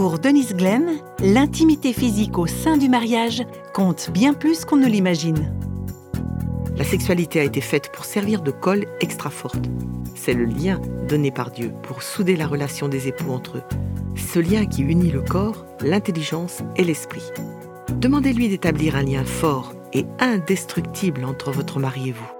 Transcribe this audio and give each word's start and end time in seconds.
Pour 0.00 0.18
Denise 0.18 0.54
Glenn, 0.54 0.98
l'intimité 1.22 1.92
physique 1.92 2.38
au 2.38 2.46
sein 2.46 2.78
du 2.78 2.88
mariage 2.88 3.42
compte 3.74 4.08
bien 4.10 4.32
plus 4.32 4.64
qu'on 4.64 4.78
ne 4.78 4.86
l'imagine. 4.86 5.54
La 6.74 6.84
sexualité 6.84 7.38
a 7.38 7.44
été 7.44 7.60
faite 7.60 7.92
pour 7.92 8.06
servir 8.06 8.40
de 8.40 8.50
colle 8.50 8.86
extra 9.02 9.28
forte. 9.28 9.68
C'est 10.14 10.32
le 10.32 10.46
lien 10.46 10.80
donné 11.06 11.30
par 11.30 11.50
Dieu 11.50 11.74
pour 11.82 12.02
souder 12.02 12.34
la 12.34 12.46
relation 12.46 12.88
des 12.88 13.08
époux 13.08 13.30
entre 13.30 13.58
eux. 13.58 13.62
Ce 14.16 14.38
lien 14.38 14.64
qui 14.64 14.80
unit 14.80 15.10
le 15.10 15.20
corps, 15.20 15.66
l'intelligence 15.82 16.60
et 16.76 16.84
l'esprit. 16.84 17.28
Demandez-lui 17.90 18.48
d'établir 18.48 18.96
un 18.96 19.02
lien 19.02 19.26
fort 19.26 19.74
et 19.92 20.06
indestructible 20.18 21.26
entre 21.26 21.50
votre 21.50 21.78
mari 21.78 22.08
et 22.08 22.12
vous. 22.12 22.39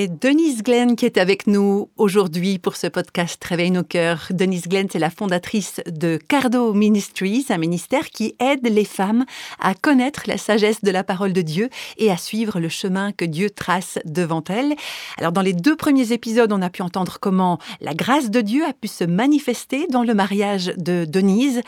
C'est 0.00 0.18
Denise 0.18 0.62
Glenn 0.62 0.96
qui 0.96 1.04
est 1.04 1.18
avec 1.18 1.46
nous 1.46 1.90
aujourd'hui 1.98 2.58
pour 2.58 2.76
ce 2.76 2.86
podcast 2.86 3.44
Réveille 3.44 3.70
nos 3.70 3.84
cœurs. 3.84 4.28
Denise 4.30 4.66
Glenn, 4.66 4.88
c'est 4.90 4.98
la 4.98 5.10
fondatrice 5.10 5.82
de 5.86 6.16
Cardo 6.16 6.72
Ministries, 6.72 7.44
un 7.50 7.58
ministère 7.58 8.08
qui 8.08 8.34
aide 8.40 8.66
les 8.66 8.86
femmes 8.86 9.26
à 9.60 9.74
connaître 9.74 10.22
la 10.24 10.38
sagesse 10.38 10.82
de 10.82 10.90
la 10.90 11.04
parole 11.04 11.34
de 11.34 11.42
Dieu 11.42 11.68
et 11.98 12.10
à 12.10 12.16
suivre 12.16 12.60
le 12.60 12.70
chemin 12.70 13.12
que 13.12 13.26
Dieu 13.26 13.50
trace 13.50 13.98
devant 14.06 14.42
elles. 14.48 14.74
Alors, 15.18 15.32
dans 15.32 15.42
les 15.42 15.52
deux 15.52 15.76
premiers 15.76 16.12
épisodes, 16.12 16.50
on 16.50 16.62
a 16.62 16.70
pu 16.70 16.80
entendre 16.80 17.18
comment 17.20 17.58
la 17.82 17.92
grâce 17.92 18.30
de 18.30 18.40
Dieu 18.40 18.64
a 18.64 18.72
pu 18.72 18.88
se 18.88 19.04
manifester 19.04 19.86
dans 19.88 20.02
le 20.02 20.14
mariage 20.14 20.72
de 20.78 21.04
Denise 21.04 21.60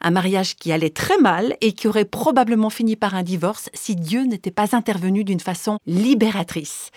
un 0.00 0.10
mariage 0.10 0.56
qui 0.56 0.72
allait 0.72 0.90
très 0.90 1.18
mal 1.18 1.56
et 1.60 1.72
qui 1.72 1.88
aurait 1.88 2.04
probablement 2.04 2.70
fini 2.70 2.96
par 2.96 3.14
un 3.14 3.22
divorce 3.22 3.70
si 3.74 3.96
Dieu 3.96 4.24
n'était 4.24 4.50
pas 4.50 4.76
intervenu 4.76 5.24
d'une 5.24 5.40
façon 5.40 5.78
libératrice. 5.86 6.90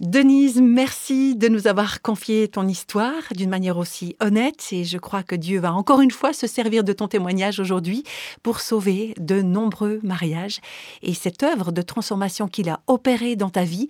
Denise, 0.00 0.60
merci 0.62 1.36
de 1.36 1.48
nous 1.48 1.66
avoir 1.66 2.00
confié 2.00 2.48
ton 2.48 2.66
histoire 2.66 3.22
d'une 3.36 3.50
manière 3.50 3.76
aussi 3.76 4.16
honnête 4.20 4.68
et 4.72 4.84
je 4.84 4.96
crois 4.96 5.22
que 5.22 5.34
Dieu 5.34 5.60
va 5.60 5.74
encore 5.74 6.00
une 6.00 6.10
fois 6.10 6.32
se 6.32 6.46
servir 6.46 6.84
de 6.84 6.92
ton 6.92 7.06
témoignage 7.06 7.60
aujourd'hui 7.60 8.04
pour 8.42 8.60
sauver 8.60 9.14
de 9.18 9.42
nombreux 9.42 10.00
mariages 10.02 10.60
et 11.02 11.12
cette 11.12 11.42
œuvre 11.42 11.70
de 11.70 11.82
transformation 11.82 12.48
qu'il 12.48 12.70
a 12.70 12.80
opérée 12.86 13.36
dans 13.36 13.50
ta 13.50 13.64
vie 13.64 13.88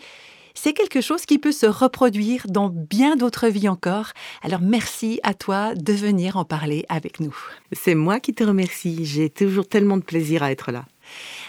c'est 0.54 0.72
quelque 0.72 1.00
chose 1.00 1.26
qui 1.26 1.38
peut 1.38 1.52
se 1.52 1.66
reproduire 1.66 2.46
dans 2.48 2.68
bien 2.68 3.16
d'autres 3.16 3.48
vies 3.48 3.68
encore. 3.68 4.12
Alors 4.42 4.60
merci 4.60 5.20
à 5.22 5.34
toi 5.34 5.74
de 5.74 5.92
venir 5.92 6.36
en 6.36 6.44
parler 6.44 6.84
avec 6.88 7.20
nous. 7.20 7.36
C'est 7.72 7.94
moi 7.94 8.20
qui 8.20 8.34
te 8.34 8.44
remercie. 8.44 9.04
J'ai 9.04 9.30
toujours 9.30 9.68
tellement 9.68 9.96
de 9.96 10.02
plaisir 10.02 10.42
à 10.42 10.50
être 10.50 10.72
là. 10.72 10.84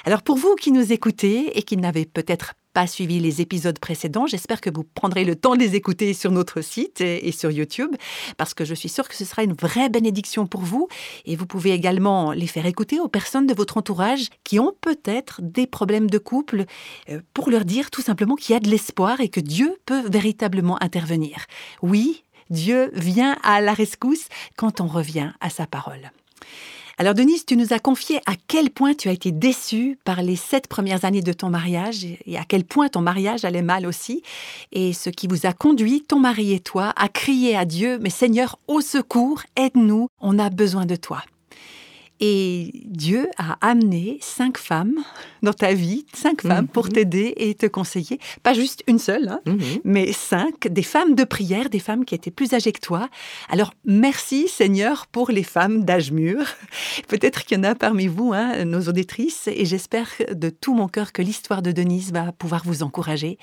Alors 0.06 0.22
pour 0.22 0.38
vous 0.38 0.56
qui 0.56 0.72
nous 0.72 0.92
écoutez 0.92 1.58
et 1.58 1.64
qui 1.64 1.78
n'avez 1.78 2.06
peut-être 2.06 2.54
pas 2.73 2.88
suivi 2.88 3.19
les 3.19 3.41
épisodes 3.41 3.77
précédents, 3.80 4.27
j'espère 4.27 4.61
que 4.61 4.69
vous 4.69 4.83
prendrez 4.83 5.25
le 5.25 5.36
temps 5.36 5.55
de 5.55 5.59
les 5.59 5.75
écouter 5.75 6.14
sur 6.14 6.31
notre 6.31 6.61
site 6.61 7.02
et, 7.02 7.31
sur 7.31 7.52
YouTube, 7.52 7.91
parce 8.38 8.53
que 8.53 8.66
je 8.66 8.73
suis 8.73 8.89
sûre 8.89 9.08
que 9.08 9.16
ce 9.16 9.25
sera 9.25 9.44
une 9.44 9.53
vraie 9.53 9.89
bénédiction 9.89 10.47
pour 10.47 10.61
vous. 10.61 10.88
Et 11.25 11.36
vous 11.36 11.45
pouvez 11.45 11.72
également 11.72 12.31
les 12.31 12.47
faire 12.47 12.66
écouter 12.66 12.99
aux 12.99 13.08
personnes 13.08 13.47
de 13.47 13.53
votre 13.53 13.77
entourage 13.77 14.30
qui 14.44 14.59
ont 14.59 14.73
peut-être 14.81 15.42
des 15.42 15.67
problèmes 15.67 16.09
de 16.09 16.17
couple, 16.17 16.66
euh, 17.09 17.22
pour 17.33 17.49
leur 17.49 17.66
dire 17.66 17.92
tout 17.92 18.02
simplement 18.02 18.36
qu'il 18.36 18.53
y 18.53 18.55
a 18.55 18.59
de 18.59 18.69
l'espoir 18.69 19.22
et 19.22 19.30
que 19.30 19.39
Dieu 19.39 19.77
peut 19.86 20.08
véritablement 20.09 20.81
intervenir. 20.81 21.45
Oui, 21.81 22.23
Dieu 22.49 22.92
vient 22.94 23.38
à 23.44 23.61
la 23.61 23.73
rescousse 23.73 24.27
quand 24.58 24.81
on 24.81 24.88
revient 24.88 25.31
à 25.39 25.49
sa 25.49 25.66
parole. 25.66 26.11
Alors 27.02 27.16
Denise, 27.16 27.48
tu 27.48 27.58
nous 27.58 27.73
as 27.73 27.80
confié 27.80 28.17
à 28.28 28.34
quel 28.48 28.70
point 28.70 28.94
tu 28.94 29.10
as 29.10 29.12
été 29.12 29.32
déçue 29.32 29.98
par 30.04 30.22
les 30.22 30.36
sept 30.36 30.67
premières 30.67 31.04
années 31.04 31.23
de 31.23 31.34
ton 31.34 31.50
mariage 31.50 32.06
et 32.06 32.38
à 32.38 32.44
quel 32.48 32.64
point 32.64 32.89
ton 32.89 33.02
mariage 33.02 33.44
allait 33.44 33.64
mal 33.64 33.88
aussi, 33.88 34.22
et 34.72 34.94
ce 34.94 35.10
qui 35.10 35.26
vous 35.26 35.48
a 35.48 35.52
conduit, 35.52 36.04
ton 36.04 36.20
mari 36.20 36.54
et 36.54 36.60
toi, 36.60 36.94
à 36.95 37.10
crier 37.10 37.58
à 37.58 37.66
Dieu, 37.66 37.98
mais 38.00 38.11
Seigneur, 38.11 38.60
au 38.67 38.82
secours, 38.82 39.42
aide-nous, 39.56 40.10
on 40.20 40.38
a 40.38 40.52
besoin 40.52 40.86
de 40.86 40.95
toi. 40.95 41.23
Et 42.23 42.83
Dieu 42.86 43.27
a 43.37 43.58
amené 43.67 44.20
cinq 44.21 44.59
femmes 44.59 44.99
dans 45.42 45.54
ta 45.54 45.73
vie, 45.73 46.05
cinq 46.14 46.43
femmes 46.43 46.67
pour 46.67 46.86
mhm. 46.86 46.93
t'aider 46.93 47.33
et 47.36 47.55
te 47.55 47.65
conseiller. 47.65 48.20
Pas 48.43 48.54
juste 48.54 48.83
une 48.86 48.99
seule, 48.99 49.27
hein, 49.27 49.42
mhm. 49.48 49.59
mais 49.83 50.14
cinq, 50.14 50.67
des 50.67 50.83
femmes 50.83 51.15
de 51.15 51.23
prière, 51.23 51.71
des 51.71 51.80
femmes 51.80 52.05
qui 52.05 52.14
étaient 52.14 52.30
plus 52.30 52.54
âgées 52.54 52.73
que 52.73 52.80
toi. 52.80 53.10
Alors 53.49 53.73
merci 53.86 54.48
Seigneur 54.48 55.08
pour 55.08 55.31
les 55.31 55.42
femmes 55.42 55.83
d'âge 55.83 56.11
mûr. 56.11 56.45
Peut-être 57.08 57.43
qu'il 57.43 57.58
y 57.58 57.60
en 57.60 57.64
a 57.64 57.73
parmi 57.73 58.05
vous, 58.05 58.33
hein, 58.33 58.65
nos 58.65 58.81
auditrices, 58.81 59.48
et 59.48 59.65
j'espère 59.65 60.10
de 60.31 60.49
tout 60.49 60.76
mon 60.76 60.87
cœur 60.87 61.14
que 61.14 61.23
l'histoire 61.23 61.64
de 61.64 61.71
Denise 61.71 62.11
va 62.11 62.31
pouvoir 62.31 62.61
vous 62.65 62.83
encourager. 62.83 63.39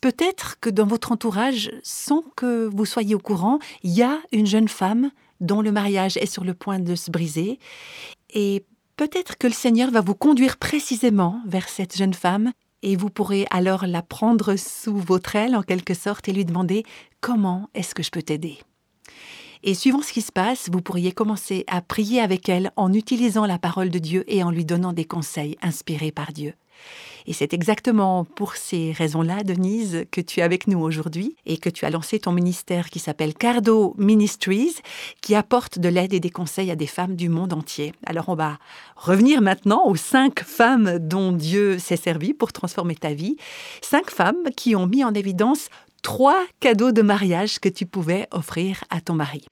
Peut-être 0.00 0.58
que 0.60 0.70
dans 0.70 0.86
votre 0.86 1.12
entourage, 1.12 1.70
sans 1.82 2.24
que 2.36 2.70
vous 2.72 2.86
soyez 2.86 3.14
au 3.14 3.18
courant, 3.18 3.58
il 3.82 3.92
y 3.92 4.02
a 4.02 4.18
une 4.32 4.46
jeune 4.46 4.68
femme 4.68 5.10
dont 5.40 5.62
le 5.62 5.72
mariage 5.72 6.16
est 6.16 6.26
sur 6.26 6.44
le 6.44 6.54
point 6.54 6.78
de 6.78 6.94
se 6.94 7.10
briser. 7.10 7.58
Et 8.34 8.66
peut-être 8.96 9.38
que 9.38 9.46
le 9.46 9.52
Seigneur 9.52 9.90
va 9.90 10.00
vous 10.00 10.14
conduire 10.14 10.56
précisément 10.56 11.40
vers 11.46 11.68
cette 11.68 11.96
jeune 11.96 12.14
femme 12.14 12.52
et 12.82 12.96
vous 12.96 13.08
pourrez 13.08 13.46
alors 13.50 13.86
la 13.86 14.02
prendre 14.02 14.56
sous 14.56 14.96
votre 14.96 15.36
aile 15.36 15.56
en 15.56 15.62
quelque 15.62 15.94
sorte 15.94 16.28
et 16.28 16.32
lui 16.32 16.44
demander 16.44 16.82
comment 17.20 17.70
est-ce 17.74 17.94
que 17.94 18.02
je 18.02 18.10
peux 18.10 18.22
t'aider? 18.22 18.58
Et 19.62 19.72
suivant 19.72 20.02
ce 20.02 20.12
qui 20.12 20.20
se 20.20 20.32
passe, 20.32 20.68
vous 20.70 20.82
pourriez 20.82 21.12
commencer 21.12 21.64
à 21.68 21.80
prier 21.80 22.20
avec 22.20 22.50
elle 22.50 22.70
en 22.76 22.92
utilisant 22.92 23.46
la 23.46 23.58
parole 23.58 23.88
de 23.88 23.98
Dieu 23.98 24.24
et 24.26 24.42
en 24.42 24.50
lui 24.50 24.66
donnant 24.66 24.92
des 24.92 25.06
conseils 25.06 25.56
inspirés 25.62 26.12
par 26.12 26.32
Dieu. 26.32 26.52
Et 27.26 27.32
c'est 27.32 27.54
exactement 27.54 28.24
pour 28.24 28.54
ces 28.56 28.92
raisons-là, 28.92 29.42
Denise, 29.44 30.04
que 30.10 30.20
tu 30.20 30.40
es 30.40 30.42
avec 30.42 30.66
nous 30.66 30.78
aujourd'hui 30.80 31.36
et 31.46 31.56
que 31.56 31.70
tu 31.70 31.86
as 31.86 31.90
lancé 31.90 32.18
ton 32.18 32.32
ministère 32.32 32.90
qui 32.90 32.98
s'appelle 32.98 33.34
Cardo 33.34 33.94
Ministries, 33.96 34.76
qui 35.22 35.34
apporte 35.34 35.78
de 35.78 35.88
l'aide 35.88 36.12
et 36.12 36.20
des 36.20 36.30
conseils 36.30 36.70
à 36.70 36.76
des 36.76 36.86
femmes 36.86 37.16
du 37.16 37.28
monde 37.28 37.54
entier. 37.54 37.94
Alors 38.04 38.28
on 38.28 38.34
va 38.34 38.58
revenir 38.96 39.40
maintenant 39.40 39.86
aux 39.86 39.96
cinq 39.96 40.40
femmes 40.44 40.98
dont 40.98 41.32
Dieu 41.32 41.78
s'est 41.78 41.96
servi 41.96 42.34
pour 42.34 42.52
transformer 42.52 42.94
ta 42.94 43.14
vie. 43.14 43.36
Cinq 43.80 44.10
femmes 44.10 44.50
qui 44.56 44.76
ont 44.76 44.86
mis 44.86 45.02
en 45.02 45.14
évidence 45.14 45.68
trois 46.02 46.44
cadeaux 46.60 46.92
de 46.92 47.02
mariage 47.02 47.58
que 47.58 47.70
tu 47.70 47.86
pouvais 47.86 48.28
offrir 48.30 48.84
à 48.90 49.00
ton 49.00 49.14
mari. 49.14 49.46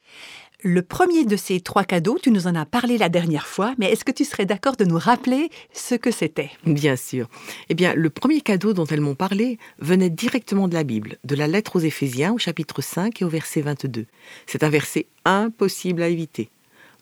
Le 0.65 0.83
premier 0.83 1.25
de 1.25 1.37
ces 1.37 1.61
trois 1.61 1.83
cadeaux, 1.83 2.21
tu 2.23 2.31
nous 2.31 2.47
en 2.47 2.55
as 2.55 2.65
parlé 2.65 2.97
la 2.97 3.09
dernière 3.09 3.49
fois, 3.49 3.75
mais 3.79 3.91
est-ce 3.91 4.05
que 4.05 4.13
tu 4.13 4.25
serais 4.25 4.47
d'accord 4.47 4.77
de 4.77 4.85
nous 4.85 4.99
rappeler 4.99 5.51
ce 5.73 5.97
que 5.97 6.13
c'était? 6.13 6.53
Bien 6.65 6.95
sûr. 6.95 7.29
Eh 7.69 7.75
bien, 7.75 7.95
le 7.95 8.11
premier 8.11 8.41
cadeau 8.41 8.73
dont 8.73 8.85
elles 8.85 9.01
m'ont 9.01 9.17
parlé 9.17 9.59
venait 9.81 10.09
directement 10.09 10.69
de 10.69 10.75
la 10.75 10.85
Bible, 10.85 11.17
de 11.25 11.35
la 11.35 11.49
lettre 11.49 11.75
aux 11.75 11.81
Éphésiens 11.81 12.33
au 12.33 12.39
chapitre 12.39 12.81
5 12.81 13.21
et 13.21 13.25
au 13.25 13.29
verset 13.29 13.61
22. 13.61 14.07
C'est 14.47 14.63
un 14.63 14.69
verset 14.69 15.07
impossible 15.25 16.01
à 16.01 16.09
éviter. 16.09 16.49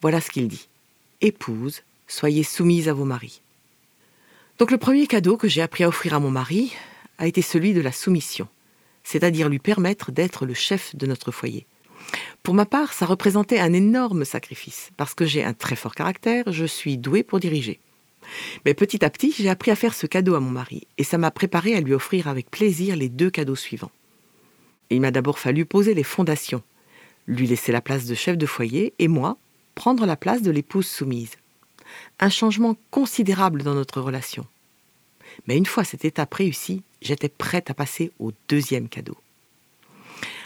Voilà 0.01 0.23
ce 0.23 0.31
qu'il 0.31 0.49
dit. 0.49 0.69
Épouse, 1.21 1.83
soyez 2.09 2.45
soumise 2.45 2.89
à 2.89 2.95
vos 2.95 3.05
maris. 3.05 3.43
Donc 4.59 4.71
le 4.71 4.79
premier 4.79 5.07
cadeau 5.07 5.37
que 5.37 5.49
j'ai 5.49 5.61
appris 5.61 5.85
à 5.85 5.89
offrir 5.89 6.15
à 6.15 6.19
mon 6.19 6.31
mari 6.31 6.73
a 7.19 7.27
été 7.27 7.43
celui 7.43 7.75
de 7.75 7.83
la 7.83 7.93
soumission, 7.93 8.49
c'est-à-dire 9.05 9.51
lui 9.51 9.59
permettre 9.59 10.13
d'être 10.13 10.47
le 10.47 10.55
chef 10.55 10.97
de 10.97 11.05
notre 11.05 11.31
foyer. 11.31 11.67
Pour 12.43 12.55
ma 12.55 12.67
part, 12.67 12.93
ça 12.93 13.07
représentait 13.07 13.61
un 13.61 13.73
énorme 13.73 14.25
sacrifice, 14.25 14.91
parce 14.97 15.15
que 15.15 15.27
j'ai 15.27 15.45
un 15.45 15.53
très 15.53 15.77
fort 15.77 15.95
caractère, 15.95 16.51
je 16.53 16.65
suis 16.65 16.97
douée 16.97 17.23
pour 17.23 17.39
diriger. 17.39 17.81
Mais 18.65 18.75
petit 18.75 19.05
à 19.05 19.11
petit, 19.11 19.35
j'ai 19.37 19.49
appris 19.49 19.71
à 19.71 19.77
faire 19.77 19.95
ce 19.95 20.07
cadeau 20.07 20.35
à 20.35 20.41
mon 20.41 20.51
mari, 20.51 20.87
et 20.99 21.05
ça 21.05 21.19
m'a 21.19 21.31
préparé 21.31 21.75
à 21.75 21.81
lui 21.81 21.95
offrir 21.95 22.29
avec 22.29 22.51
plaisir 22.51 22.97
les 22.97 23.09
deux 23.09 23.31
cadeaux 23.31 23.57
suivants. 23.57 23.91
Il 24.89 25.01
m'a 25.01 25.11
d'abord 25.11 25.39
fallu 25.39 25.67
poser 25.67 25.95
les 25.95 26.03
fondations, 26.03 26.63
lui 27.27 27.47
laisser 27.47 27.73
la 27.73 27.81
place 27.81 28.07
de 28.07 28.15
chef 28.15 28.39
de 28.39 28.47
foyer, 28.47 28.95
et 28.99 29.09
moi, 29.09 29.37
prendre 29.75 30.07
la 30.07 30.17
place 30.17 30.43
de 30.43 30.51
l'épouse 30.51 30.87
soumise. 30.87 31.37
Un 32.19 32.31
changement 32.31 32.77
considérable 32.91 33.63
dans 33.63 33.75
notre 33.75 34.01
relation. 34.01 34.47
Mais 35.47 35.57
une 35.57 35.67
fois 35.67 35.85
cette 35.85 36.05
étape 36.05 36.35
réussie, 36.35 36.83
j'étais 37.03 37.29
prête 37.29 37.71
à 37.71 37.75
passer 37.75 38.13
au 38.19 38.33
deuxième 38.49 38.89
cadeau. 38.89 39.17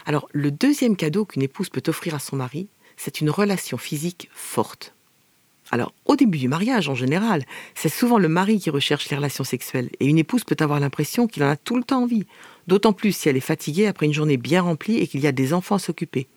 Alors, 0.05 0.27
le 0.31 0.51
deuxième 0.51 0.95
cadeau 0.95 1.25
qu'une 1.25 1.41
épouse 1.41 1.69
peut 1.69 1.83
offrir 1.87 2.15
à 2.15 2.19
son 2.19 2.35
mari, 2.35 2.67
c'est 2.97 3.21
une 3.21 3.29
relation 3.29 3.77
physique 3.77 4.29
forte. 4.33 4.93
Alors, 5.71 5.93
au 6.05 6.15
début 6.15 6.37
du 6.37 6.47
mariage, 6.47 6.89
en 6.89 6.95
général, 6.95 7.43
c'est 7.73 7.89
souvent 7.89 8.19
le 8.19 8.29
mari 8.29 8.59
qui 8.59 8.69
recherche 8.69 9.09
les 9.09 9.17
relations 9.17 9.43
sexuelles, 9.43 9.89
et 9.99 10.05
une 10.05 10.19
épouse 10.19 10.43
peut 10.43 10.55
avoir 10.59 10.79
l'impression 10.79 11.27
qu'il 11.27 11.43
en 11.43 11.49
a 11.49 11.55
tout 11.55 11.75
le 11.75 11.83
temps 11.83 12.03
envie, 12.03 12.27
d'autant 12.67 12.93
plus 12.93 13.15
si 13.15 13.29
elle 13.29 13.37
est 13.37 13.41
fatiguée 13.41 13.87
après 13.87 14.05
une 14.05 14.13
journée 14.13 14.37
bien 14.37 14.61
remplie 14.61 14.97
et 14.97 15.07
qu'il 15.07 15.21
y 15.21 15.27
a 15.27 15.31
des 15.31 15.53
enfants 15.53 15.75
à 15.75 15.79
s'occuper. 15.79 16.27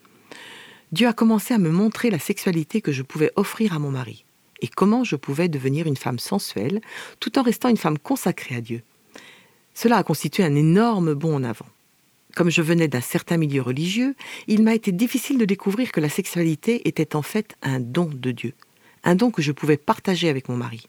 Dieu 0.92 1.06
a 1.06 1.12
commencé 1.12 1.52
à 1.52 1.58
me 1.58 1.70
montrer 1.70 2.08
la 2.08 2.18
sexualité 2.18 2.80
que 2.80 2.92
je 2.92 3.02
pouvais 3.02 3.30
offrir 3.36 3.74
à 3.74 3.78
mon 3.78 3.90
mari, 3.90 4.24
et 4.62 4.68
comment 4.68 5.04
je 5.04 5.16
pouvais 5.16 5.48
devenir 5.48 5.86
une 5.86 5.98
femme 5.98 6.18
sensuelle, 6.18 6.80
tout 7.20 7.38
en 7.38 7.42
restant 7.42 7.68
une 7.68 7.76
femme 7.76 7.98
consacrée 7.98 8.56
à 8.56 8.60
Dieu. 8.62 8.82
Cela 9.74 9.98
a 9.98 10.02
constitué 10.02 10.42
un 10.42 10.54
énorme 10.54 11.12
bond 11.12 11.36
en 11.36 11.44
avant. 11.44 11.66
Comme 12.38 12.50
je 12.52 12.62
venais 12.62 12.87
d'un 12.87 13.00
certain 13.00 13.37
milieu 13.37 13.62
religieux, 13.62 14.14
il 14.46 14.62
m'a 14.62 14.73
été 14.73 14.93
difficile 14.93 15.38
de 15.38 15.44
découvrir 15.44 15.90
que 15.90 15.99
la 15.99 16.08
sexualité 16.08 16.87
était 16.87 17.17
en 17.17 17.23
fait 17.23 17.56
un 17.62 17.81
don 17.81 18.08
de 18.14 18.31
Dieu, 18.31 18.55
un 19.02 19.17
don 19.17 19.32
que 19.32 19.43
je 19.43 19.50
pouvais 19.50 19.76
partager 19.76 20.29
avec 20.29 20.49
mon 20.49 20.56
mari. 20.56 20.87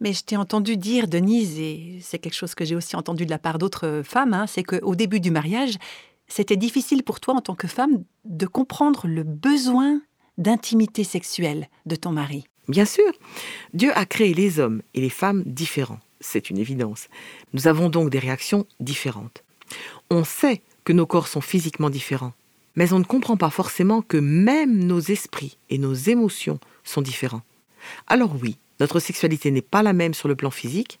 Mais 0.00 0.12
je 0.12 0.22
t'ai 0.24 0.36
entendu 0.36 0.76
dire, 0.76 1.08
Denise, 1.08 1.58
et 1.58 2.00
c'est 2.02 2.18
quelque 2.18 2.34
chose 2.34 2.54
que 2.54 2.66
j'ai 2.66 2.76
aussi 2.76 2.96
entendu 2.96 3.24
de 3.24 3.30
la 3.30 3.38
part 3.38 3.56
d'autres 3.56 4.02
femmes, 4.04 4.34
hein, 4.34 4.46
c'est 4.46 4.62
qu'au 4.62 4.94
début 4.94 5.20
du 5.20 5.30
mariage, 5.30 5.78
c'était 6.28 6.58
difficile 6.58 7.02
pour 7.02 7.18
toi 7.18 7.32
en 7.32 7.40
tant 7.40 7.54
que 7.54 7.66
femme 7.66 8.04
de 8.26 8.44
comprendre 8.44 9.06
le 9.06 9.22
besoin 9.22 10.02
d'intimité 10.36 11.02
sexuelle 11.02 11.70
de 11.86 11.96
ton 11.96 12.12
mari. 12.12 12.44
Bien 12.68 12.84
sûr, 12.84 13.10
Dieu 13.72 13.90
a 13.96 14.04
créé 14.04 14.34
les 14.34 14.60
hommes 14.60 14.82
et 14.92 15.00
les 15.00 15.08
femmes 15.08 15.44
différents, 15.46 16.00
c'est 16.20 16.50
une 16.50 16.58
évidence. 16.58 17.08
Nous 17.54 17.68
avons 17.68 17.88
donc 17.88 18.10
des 18.10 18.18
réactions 18.18 18.66
différentes. 18.80 19.44
On 20.10 20.24
sait 20.24 20.60
que 20.84 20.92
nos 20.92 21.06
corps 21.06 21.28
sont 21.28 21.40
physiquement 21.40 21.90
différents, 21.90 22.34
mais 22.76 22.92
on 22.92 22.98
ne 22.98 23.04
comprend 23.04 23.36
pas 23.36 23.50
forcément 23.50 24.02
que 24.02 24.16
même 24.16 24.84
nos 24.84 25.00
esprits 25.00 25.58
et 25.70 25.78
nos 25.78 25.94
émotions 25.94 26.58
sont 26.84 27.02
différents. 27.02 27.42
Alors 28.06 28.34
oui, 28.40 28.56
notre 28.80 29.00
sexualité 29.00 29.50
n'est 29.50 29.62
pas 29.62 29.82
la 29.82 29.92
même 29.92 30.14
sur 30.14 30.28
le 30.28 30.36
plan 30.36 30.50
physique, 30.50 30.98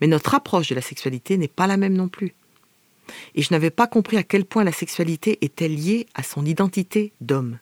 mais 0.00 0.06
notre 0.06 0.34
approche 0.34 0.68
de 0.68 0.74
la 0.74 0.82
sexualité 0.82 1.36
n'est 1.38 1.48
pas 1.48 1.66
la 1.66 1.76
même 1.76 1.94
non 1.94 2.08
plus. 2.08 2.34
Et 3.34 3.42
je 3.42 3.52
n'avais 3.52 3.70
pas 3.70 3.86
compris 3.86 4.16
à 4.16 4.22
quel 4.22 4.44
point 4.44 4.64
la 4.64 4.72
sexualité 4.72 5.38
était 5.42 5.68
liée 5.68 6.06
à 6.14 6.22
son 6.22 6.44
identité 6.44 7.12
d'homme. 7.20 7.58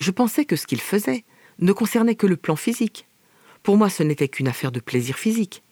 Je 0.00 0.10
pensais 0.10 0.44
que 0.44 0.56
ce 0.56 0.66
qu'il 0.66 0.80
faisait 0.80 1.24
ne 1.58 1.72
concernait 1.72 2.14
que 2.14 2.26
le 2.26 2.36
plan 2.36 2.56
physique. 2.56 3.06
Pour 3.62 3.76
moi, 3.76 3.90
ce 3.90 4.02
n'était 4.02 4.28
qu'une 4.28 4.48
affaire 4.48 4.72
de 4.72 4.80
plaisir 4.80 5.18
physique. 5.18 5.62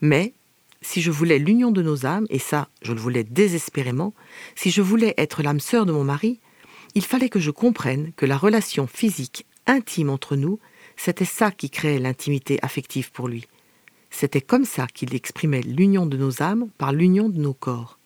Mais 0.00 0.34
si 0.82 1.00
je 1.00 1.10
voulais 1.10 1.38
l'union 1.38 1.70
de 1.70 1.82
nos 1.82 2.04
âmes, 2.04 2.26
et 2.28 2.38
ça, 2.38 2.68
je 2.82 2.92
le 2.92 3.00
voulais 3.00 3.24
désespérément, 3.24 4.12
si 4.54 4.70
je 4.70 4.82
voulais 4.82 5.14
être 5.16 5.42
l'âme 5.42 5.60
sœur 5.60 5.86
de 5.86 5.92
mon 5.92 6.04
mari, 6.04 6.40
il 6.94 7.04
fallait 7.04 7.30
que 7.30 7.40
je 7.40 7.50
comprenne 7.50 8.12
que 8.16 8.26
la 8.26 8.36
relation 8.36 8.86
physique 8.86 9.46
intime 9.66 10.10
entre 10.10 10.36
nous, 10.36 10.58
c'était 10.96 11.24
ça 11.24 11.50
qui 11.50 11.70
créait 11.70 11.98
l'intimité 11.98 12.58
affective 12.62 13.10
pour 13.12 13.28
lui. 13.28 13.46
C'était 14.10 14.42
comme 14.42 14.66
ça 14.66 14.86
qu'il 14.86 15.14
exprimait 15.14 15.62
l'union 15.62 16.04
de 16.04 16.16
nos 16.16 16.42
âmes 16.42 16.68
par 16.76 16.92
l'union 16.92 17.28
de 17.28 17.38
nos 17.38 17.54
corps. 17.54 17.98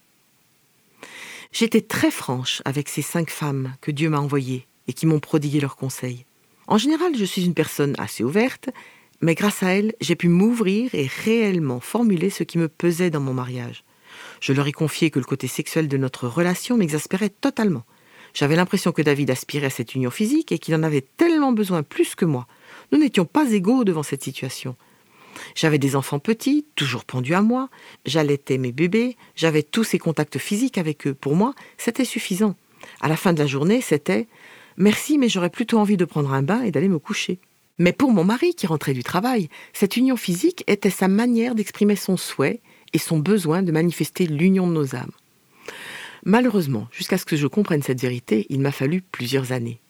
J'étais 1.53 1.81
très 1.81 2.11
franche 2.11 2.63
avec 2.65 2.89
ces 2.89 3.03
cinq 3.03 3.31
femmes 3.31 3.75
que 3.81 3.91
Dieu 3.91 4.11
m'a 4.11 4.21
envoyées 4.21 4.67
et 4.89 4.93
qui 4.93 5.07
m'ont 5.07 5.21
prodigué 5.21 5.59
leurs 5.59 5.77
conseils. 5.77 6.25
En 6.69 6.79
général, 6.79 7.17
je 7.17 7.25
suis 7.25 7.45
une 7.45 7.55
personne 7.55 7.95
assez 7.99 8.23
ouverte, 8.23 8.71
mais 9.21 9.35
grâce 9.35 9.63
à 9.63 9.69
elles, 9.69 9.95
j'ai 10.01 10.17
pu 10.17 10.29
m'ouvrir 10.29 10.95
et 10.95 11.09
réellement 11.25 11.81
formuler 11.81 12.31
ce 12.31 12.43
qui 12.43 12.59
me 12.59 12.69
pesait 12.69 13.11
dans 13.11 13.21
mon 13.21 13.35
mariage. 13.35 13.85
Je 14.41 14.53
leur 14.53 14.67
ai 14.67 14.73
confié 14.73 15.11
que 15.11 15.19
le 15.19 15.25
côté 15.25 15.47
sexuel 15.47 15.89
de 15.89 15.97
notre 15.97 16.29
relation 16.29 16.77
m'exaspérait 16.77 17.31
totalement. 17.31 17.85
J'avais 18.35 18.57
l'impression 18.57 18.93
que 18.93 19.03
David 19.03 19.31
aspirait 19.31 19.67
à 19.67 19.71
cette 19.71 19.95
union 19.95 20.11
physique 20.11 20.53
et 20.53 20.59
qu'il 20.59 20.75
en 20.75 20.83
avait 20.83 21.05
tellement 21.17 21.53
besoin 21.53 21.83
plus 21.83 22.15
que 22.15 22.27
moi. 22.27 22.47
Nous 22.93 22.99
n'étions 22.99 23.25
pas 23.25 23.51
égaux 23.51 23.85
devant 23.85 24.03
cette 24.03 24.23
situation. 24.23 24.77
J'avais 25.55 25.79
des 25.79 25.97
enfants 25.97 26.19
petits, 26.19 26.67
toujours 26.77 27.05
pendus 27.05 27.35
à 27.35 27.43
moi, 27.43 27.69
j'allaitais 28.05 28.59
mes 28.59 28.73
bébés, 28.73 29.17
j'avais 29.35 29.63
tous 29.63 29.85
ces 29.85 29.99
contacts 29.99 30.39
physiques 30.39 30.79
avec 30.79 31.07
eux. 31.07 31.15
Pour 31.15 31.35
moi, 31.35 31.55
c'était 31.79 32.05
suffisant. 32.05 32.57
À 33.01 33.09
la 33.09 33.17
fin 33.17 33.33
de 33.33 33.39
la 33.39 33.47
journée, 33.47 33.81
c'était 33.81 34.29
Merci, 34.79 35.17
mais 35.17 35.31
j'aurais 35.31 35.51
plutôt 35.51 35.79
envie 35.79 35.97
de 35.97 36.05
prendre 36.05 36.33
un 36.33 36.43
bain 36.43 36.63
et 36.63 36.71
d'aller 36.71 36.89
me 36.89 36.99
coucher. 36.99 37.39
Mais 37.79 37.93
pour 37.93 38.13
mon 38.13 38.25
mari 38.25 38.55
qui 38.55 38.67
rentrait 38.67 38.95
du 38.95 39.03
travail, 39.03 39.49
cette 39.73 39.97
union 39.97 40.17
physique 40.17 40.65
était 40.67 40.91
sa 40.91 41.09
manière 41.09 41.55
d'exprimer 41.55 41.97
son 41.97 42.17
souhait 42.17 42.61
et 42.93 42.99
son 42.99 43.19
besoin 43.19 43.63
de 43.63 43.73
manifester 43.73 44.27
l'union 44.27 44.67
de 44.67 44.73
nos 44.73 44.95
âmes. 44.95 45.13
Malheureusement, 46.25 46.89
jusqu'à 46.91 47.19
ce 47.19 47.25
que 47.25 47.37
je 47.37 47.47
comprenne 47.47 47.83
cette 47.83 48.01
vérité, 48.01 48.47
il 48.49 48.61
m'a 48.61 48.73
fallu 48.73 49.03
plusieurs 49.03 49.53
années. 49.53 49.81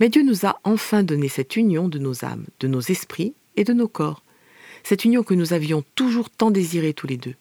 Mais 0.00 0.08
Dieu 0.08 0.22
nous 0.22 0.44
a 0.44 0.58
enfin 0.64 1.02
donné 1.02 1.28
cette 1.28 1.56
union 1.56 1.88
de 1.88 1.98
nos 1.98 2.24
âmes, 2.24 2.46
de 2.60 2.68
nos 2.68 2.80
esprits 2.80 3.34
et 3.56 3.64
de 3.64 3.72
nos 3.72 3.88
corps, 3.88 4.22
cette 4.82 5.04
union 5.04 5.22
que 5.22 5.34
nous 5.34 5.52
avions 5.52 5.84
toujours 5.94 6.28
tant 6.28 6.50
désirée 6.50 6.92
tous 6.92 7.06
les 7.06 7.16
deux. 7.16 7.36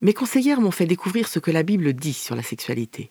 Mes 0.00 0.14
conseillères 0.14 0.60
m'ont 0.60 0.70
fait 0.70 0.86
découvrir 0.86 1.28
ce 1.28 1.38
que 1.38 1.50
la 1.50 1.62
Bible 1.62 1.92
dit 1.92 2.12
sur 2.12 2.34
la 2.34 2.42
sexualité, 2.42 3.10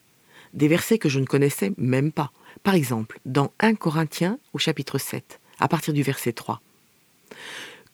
des 0.54 0.68
versets 0.68 0.98
que 0.98 1.08
je 1.08 1.20
ne 1.20 1.26
connaissais 1.26 1.72
même 1.76 2.12
pas. 2.12 2.32
Par 2.62 2.74
exemple, 2.74 3.20
dans 3.24 3.52
1 3.60 3.74
Corinthiens 3.74 4.38
au 4.52 4.58
chapitre 4.58 4.98
7, 4.98 5.40
à 5.62 5.68
partir 5.68 5.94
du 5.94 6.02
verset 6.02 6.32
3. 6.32 6.60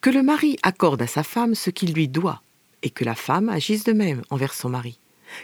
Que 0.01 0.09
le 0.09 0.23
mari 0.23 0.57
accorde 0.63 1.01
à 1.01 1.07
sa 1.07 1.23
femme 1.23 1.55
ce 1.55 1.69
qu'il 1.69 1.93
lui 1.93 2.07
doit, 2.07 2.41
et 2.83 2.89
que 2.89 3.05
la 3.05 3.15
femme 3.15 3.49
agisse 3.49 3.83
de 3.83 3.93
même 3.93 4.21
envers 4.29 4.53
son 4.53 4.69
mari. 4.69 4.99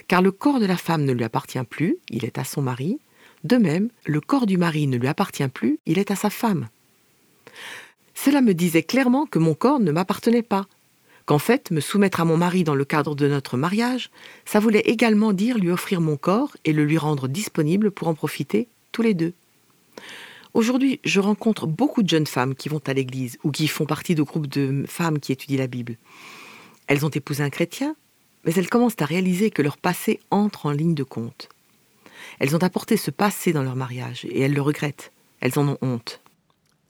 Car 0.08 0.22
le 0.22 0.32
corps 0.32 0.58
de 0.58 0.66
la 0.66 0.76
femme 0.76 1.04
ne 1.04 1.12
lui 1.12 1.24
appartient 1.24 1.62
plus, 1.62 1.98
il 2.10 2.24
est 2.24 2.38
à 2.38 2.44
son 2.44 2.62
mari. 2.62 2.98
De 3.44 3.56
même, 3.56 3.90
le 4.04 4.20
corps 4.20 4.46
du 4.46 4.56
mari 4.56 4.86
ne 4.86 4.96
lui 4.96 5.08
appartient 5.08 5.46
plus, 5.48 5.78
il 5.86 5.98
est 5.98 6.10
à 6.10 6.16
sa 6.16 6.30
femme. 6.30 6.68
Cela 8.14 8.40
me 8.40 8.54
disait 8.54 8.82
clairement 8.82 9.26
que 9.26 9.38
mon 9.38 9.54
corps 9.54 9.78
ne 9.78 9.92
m'appartenait 9.92 10.42
pas, 10.42 10.66
qu'en 11.26 11.38
fait, 11.38 11.70
me 11.70 11.80
soumettre 11.80 12.20
à 12.20 12.24
mon 12.24 12.36
mari 12.36 12.64
dans 12.64 12.74
le 12.74 12.84
cadre 12.84 13.14
de 13.14 13.28
notre 13.28 13.56
mariage, 13.56 14.10
ça 14.44 14.58
voulait 14.58 14.80
également 14.80 15.32
dire 15.32 15.58
lui 15.58 15.70
offrir 15.70 16.00
mon 16.00 16.16
corps 16.16 16.56
et 16.64 16.72
le 16.72 16.84
lui 16.84 16.98
rendre 16.98 17.28
disponible 17.28 17.90
pour 17.90 18.08
en 18.08 18.14
profiter 18.14 18.68
tous 18.90 19.02
les 19.02 19.14
deux. 19.14 19.34
Aujourd'hui, 20.56 21.00
je 21.04 21.20
rencontre 21.20 21.66
beaucoup 21.66 22.02
de 22.02 22.08
jeunes 22.08 22.26
femmes 22.26 22.54
qui 22.54 22.70
vont 22.70 22.80
à 22.86 22.94
l'église 22.94 23.36
ou 23.44 23.50
qui 23.50 23.68
font 23.68 23.84
partie 23.84 24.14
de 24.14 24.22
groupes 24.22 24.46
de 24.46 24.84
femmes 24.88 25.20
qui 25.20 25.30
étudient 25.30 25.58
la 25.58 25.66
Bible. 25.66 25.98
Elles 26.86 27.04
ont 27.04 27.10
épousé 27.10 27.42
un 27.42 27.50
chrétien, 27.50 27.94
mais 28.42 28.54
elles 28.54 28.70
commencent 28.70 28.96
à 29.00 29.04
réaliser 29.04 29.50
que 29.50 29.60
leur 29.60 29.76
passé 29.76 30.18
entre 30.30 30.64
en 30.64 30.70
ligne 30.70 30.94
de 30.94 31.02
compte. 31.02 31.50
Elles 32.38 32.56
ont 32.56 32.62
apporté 32.62 32.96
ce 32.96 33.10
passé 33.10 33.52
dans 33.52 33.62
leur 33.62 33.76
mariage 33.76 34.24
et 34.30 34.40
elles 34.40 34.54
le 34.54 34.62
regrettent. 34.62 35.12
Elles 35.40 35.58
en 35.58 35.68
ont 35.68 35.78
honte. 35.82 36.22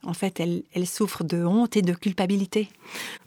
En 0.01 0.13
fait, 0.13 0.39
elles, 0.39 0.87
souffrent 0.87 1.25
de 1.25 1.43
honte 1.43 1.75
et 1.75 1.81
de 1.81 1.93
culpabilité. 1.93 2.69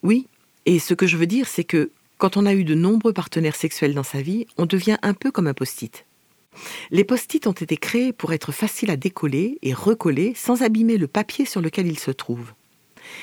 Oui, 0.03 0.27
et 0.65 0.79
ce 0.79 0.95
que 0.95 1.07
je 1.07 1.19
veux 1.19 1.27
dire, 1.27 1.49
c'est 1.49 1.65
que 1.65 1.91
quand 2.17 2.39
on 2.39 2.47
a 2.47 2.55
eu 2.55 2.65
de 2.65 2.75
nombreux 2.75 3.13
partenaires 3.13 3.57
sexuels 3.57 3.93
dans 3.93 4.03
sa 4.03 4.23
vie, 4.23 4.47
on 4.57 4.65
devient 4.65 4.97
un 5.03 5.13
peu 5.13 5.31
comme 5.31 5.49
un 5.49 5.55
post-it. 5.55 6.07
Les 6.91 7.05
post-it 7.05 7.47
ont 7.47 7.53
été 7.53 7.77
créés 7.77 8.13
pour 8.13 8.33
être 8.33 8.53
faciles 8.53 8.91
à 8.91 8.97
décoller 8.97 9.59
et 9.63 9.73
recoller 9.73 10.35
sans 10.35 10.63
abîmer 10.63 10.99
le 10.99 11.07
papier 11.07 11.45
sur 11.45 11.61
lequel 11.61 11.87
ils 11.87 11.99
se 11.99 12.11
trouvent. 12.11 12.53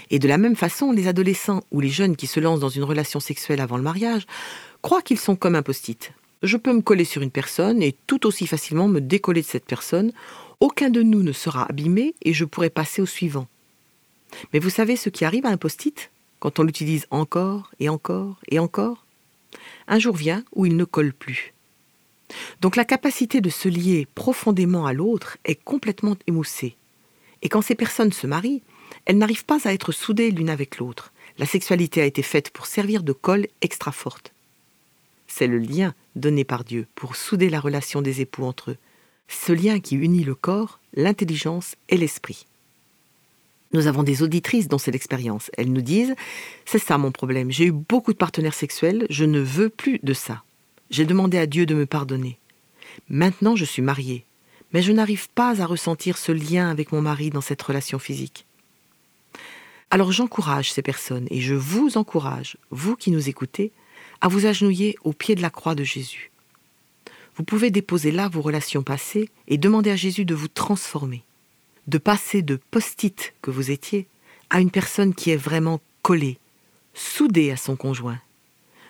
Et 0.10 0.20
de 0.20 0.28
la 0.28 0.38
même 0.38 0.56
façon, 0.56 0.92
les 0.92 1.08
adolescents 1.08 1.64
ou 1.72 1.80
les 1.80 1.90
jeunes 1.90 2.16
qui 2.16 2.28
se 2.28 2.40
lancent 2.40 2.60
dans 2.60 2.70
une 2.70 2.84
relation 2.84 3.20
sexuelle 3.20 3.62
avant 3.62 3.78
le 3.78 3.84
mariage 3.84 4.26
croient 4.82 5.02
qu'ils 5.02 5.20
sont 5.20 5.36
comme 5.36 5.56
un 5.56 5.64
post-it. 5.64 6.14
Je 6.44 6.58
peux 6.58 6.74
me 6.74 6.82
coller 6.82 7.06
sur 7.06 7.22
une 7.22 7.32
personne 7.32 7.82
et 7.82 7.96
tout 8.06 8.26
aussi 8.26 8.48
facilement 8.48 8.88
me 8.88 9.02
décoller 9.02 9.42
de 9.42 9.48
cette 9.48 9.66
personne. 9.66 10.12
Aucun 10.60 10.90
de 10.90 11.02
nous 11.02 11.24
ne 11.24 11.32
sera 11.32 11.66
abîmé 11.70 12.16
et 12.22 12.34
je 12.34 12.46
pourrai 12.46 12.70
passer 12.70 13.02
au 13.02 13.06
suivant. 13.06 13.48
Mais 14.54 14.60
vous 14.60 14.70
savez 14.70 14.96
ce 14.96 15.10
qui 15.10 15.26
arrive 15.26 15.46
à 15.46 15.50
un 15.50 15.58
post-it 15.58 16.12
quand 16.40 16.60
on 16.60 16.64
l'utilise 16.64 17.08
encore 17.10 17.72
et 17.80 17.90
encore 17.90 18.40
et 18.50 18.60
encore? 18.60 19.06
Un 19.88 20.00
jour 20.00 20.16
vient 20.16 20.44
où 20.54 20.66
il 20.66 20.76
ne 20.76 20.86
colle 20.86 21.14
plus. 21.14 21.54
Donc 22.62 22.76
la 22.76 22.86
capacité 22.86 23.42
de 23.42 23.50
se 23.50 23.70
lier 23.70 24.08
profondément 24.16 24.86
à 24.86 24.94
l'autre 24.94 25.38
est 25.46 25.62
complètement 25.64 26.18
émoussée. 26.28 26.76
Et 27.42 27.50
quand 27.50 27.62
ces 27.62 27.76
personnes 27.76 28.12
se 28.12 28.28
marient, 28.28 28.64
elles 29.06 29.18
n'arrivent 29.18 29.46
pas 29.46 29.68
à 29.68 29.74
être 29.74 29.92
soudées 29.92 30.32
l'une 30.32 30.50
avec 30.50 30.78
l'autre. 30.78 31.14
La 31.38 31.46
sexualité 31.46 32.02
a 32.02 32.06
été 32.06 32.24
faite 32.24 32.50
pour 32.50 32.66
servir 32.66 33.04
de 33.04 33.14
colle 33.14 33.48
extra 33.62 33.92
forte. 33.92 34.34
C'est 35.28 35.48
le 35.48 35.60
lien 35.60 35.94
donné 36.16 36.44
par 36.44 36.64
Dieu 36.64 36.88
pour 36.96 37.16
souder 37.16 37.50
la 37.50 37.60
relation 37.60 38.02
des 38.02 38.22
époux 38.22 38.44
entre 38.44 38.72
eux. 38.72 38.78
Ce 39.28 39.52
lien 39.52 39.80
qui 39.80 39.96
unit 39.96 40.24
le 40.24 40.36
corps, 40.36 40.80
l'intelligence 40.94 41.76
et 41.90 41.98
l'esprit. 41.98 42.46
Nous 43.74 43.88
avons 43.88 44.04
des 44.04 44.24
auditrices 44.24 44.70
dont 44.70 44.78
c'est 44.78 44.92
l'expérience. 44.92 45.52
Elles 45.58 45.72
nous 45.72 45.82
disent 45.82 46.16
C'est 46.66 46.80
ça 46.80 46.98
mon 46.98 47.12
problème, 47.12 47.52
j'ai 47.52 47.66
eu 47.66 47.72
beaucoup 47.72 48.14
de 48.14 48.18
partenaires 48.18 48.54
sexuels, 48.54 49.06
je 49.10 49.26
ne 49.26 49.40
veux 49.40 49.70
plus 49.70 50.00
de 50.02 50.14
ça. 50.14 50.44
J'ai 50.90 51.06
demandé 51.06 51.38
à 51.38 51.48
Dieu 51.48 51.66
de 51.66 51.76
me 51.76 51.86
pardonner. 51.86 52.40
Maintenant, 53.10 53.56
je 53.56 53.66
suis 53.66 53.82
mariée, 53.82 54.26
mais 54.74 54.82
je 54.82 54.92
n'arrive 54.92 55.30
pas 55.30 55.62
à 55.62 55.66
ressentir 55.66 56.18
ce 56.18 56.32
lien 56.32 56.70
avec 56.70 56.92
mon 56.92 57.02
mari 57.02 57.30
dans 57.30 57.42
cette 57.42 57.62
relation 57.62 58.00
physique. 58.00 58.46
Alors 59.90 60.12
j'encourage 60.12 60.72
ces 60.72 60.82
personnes 60.82 61.28
et 61.30 61.40
je 61.40 61.56
vous 61.56 61.98
encourage, 61.98 62.58
vous 62.72 62.96
qui 62.96 63.12
nous 63.12 63.30
écoutez, 63.30 63.72
à 64.20 64.28
vous 64.28 64.46
agenouiller 64.46 64.98
au 65.04 65.14
pied 65.14 65.36
de 65.36 65.42
la 65.42 65.50
croix 65.50 65.76
de 65.76 65.84
Jésus. 65.84 66.32
Vous 67.36 67.44
pouvez 67.44 67.70
déposer 67.70 68.12
là 68.12 68.28
vos 68.28 68.42
relations 68.42 68.84
passées 68.84 69.30
et 69.48 69.58
demander 69.58 69.92
à 69.92 69.96
Jésus 69.96 70.26
de 70.26 70.36
vous 70.36 70.48
transformer, 70.48 71.24
de 71.88 71.98
passer 71.98 72.42
de 72.42 72.60
post-it 72.72 73.34
que 73.42 73.52
vous 73.52 73.72
étiez 73.72 74.08
à 74.50 74.60
une 74.60 74.72
personne 74.72 75.14
qui 75.14 75.32
est 75.32 75.38
vraiment 75.38 75.80
collée, 76.02 76.40
soudée 76.94 77.52
à 77.52 77.58
son 77.58 77.76
conjoint. 77.76 78.20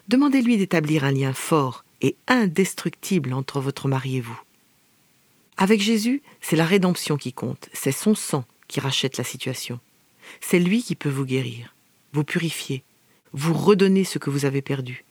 Demandez-lui 0.08 0.58
d'établir 0.58 1.04
un 1.04 1.12
lien 1.12 1.34
fort 1.34 1.84
et 2.01 2.16
indestructible 2.27 3.34
entre 3.34 3.60
votre 3.60 3.88
mari 3.88 4.18
et 4.18 4.22
vous. 4.22 4.39
Avec 5.58 5.82
Jésus, 5.82 6.22
c'est 6.42 6.56
la 6.56 6.66
rédemption 6.66 7.18
qui 7.18 7.34
compte, 7.34 7.70
c'est 7.74 7.92
son 7.92 8.13
sang 8.13 8.46
qui 8.68 8.80
rachète 8.80 9.18
la 9.18 9.24
situation. 9.24 9.80
C'est 10.42 10.60
lui 10.60 10.84
qui 10.84 10.96
peut 10.96 11.10
vous 11.10 11.25
guérir, 11.25 11.74
vous 12.13 12.24
purifier, 12.24 12.84
vous 13.34 13.54
redonner 13.54 14.04
ce 14.04 14.20
que 14.20 14.30
vous 14.30 14.46
avez 14.46 14.62
perdu. 14.62 15.04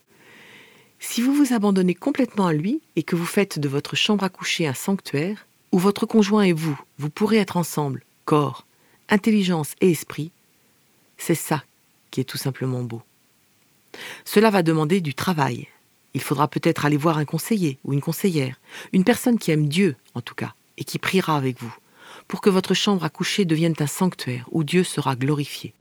Si 0.99 1.21
vous 1.21 1.35
vous 1.35 1.53
abandonnez 1.53 1.95
complètement 1.95 2.47
à 2.47 2.53
lui 2.53 2.81
et 2.97 3.03
que 3.03 3.17
vous 3.17 3.27
faites 3.27 3.59
de 3.59 3.69
votre 3.69 3.97
chambre 3.97 4.25
à 4.25 4.29
coucher 4.29 4.67
un 4.67 4.75
sanctuaire, 4.75 5.47
où 5.73 5.79
votre 5.79 6.07
conjoint 6.07 6.43
et 6.43 6.53
vous, 6.53 6.79
vous 6.99 7.11
pourrez 7.11 7.37
être 7.37 7.57
ensemble, 7.57 8.05
corps, 8.25 8.67
intelligence 9.09 9.75
et 9.81 9.91
esprit, 9.91 10.31
C'est 11.19 11.35
ça 11.35 11.65
qui 12.11 12.21
est 12.21 12.25
tout 12.25 12.39
simplement 12.39 12.83
beau. 12.83 13.03
Cela 14.25 14.51
va 14.51 14.63
demander 14.63 15.01
du 15.01 15.15
travail. 15.15 15.69
Il 16.17 16.23
faudra 16.23 16.49
peut-être 16.49 16.87
aller 16.87 16.97
voir 16.97 17.19
un 17.19 17.27
conseiller 17.27 17.79
ou 17.85 17.93
une 17.93 18.01
conseillère, 18.01 18.59
une 18.95 19.05
personne 19.05 19.39
qui 19.39 19.51
aime 19.51 19.69
Dieu 19.69 19.97
en 20.15 20.23
tout 20.23 20.35
cas, 20.35 20.55
et 20.79 20.85
qui 20.85 20.99
priera 20.99 21.37
avec 21.37 21.61
vous, 21.61 21.77
pour 22.27 22.41
que 22.41 22.49
votre 22.49 22.73
chambre 22.73 23.05
à 23.05 23.11
coucher 23.11 23.45
devienne 23.45 23.75
un 23.81 23.87
sanctuaire 23.87 24.49
où 24.51 24.65
Dieu 24.65 24.83
sera 24.83 25.15
glorifié. 25.15 25.75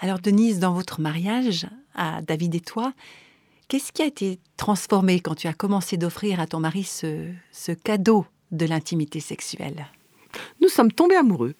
Alors 0.00 0.18
Denise, 0.18 0.58
dans 0.58 0.74
votre 0.74 1.00
mariage 1.00 1.66
à 1.94 2.20
David 2.20 2.54
et 2.54 2.60
toi, 2.60 2.92
qu'est-ce 3.68 3.92
qui 3.92 4.02
a 4.02 4.06
été 4.06 4.38
transformé 4.58 5.20
quand 5.20 5.36
tu 5.36 5.46
as 5.46 5.54
commencé 5.54 5.96
d'offrir 5.96 6.38
à 6.38 6.46
ton 6.46 6.60
mari 6.60 6.84
ce, 6.84 7.26
ce 7.50 7.72
cadeau 7.72 8.26
de 8.50 8.66
l'intimité 8.66 9.20
sexuelle? 9.20 9.86
Nous 10.60 10.68
sommes 10.68 10.92
tombés 10.92 11.16
amoureux. 11.16 11.54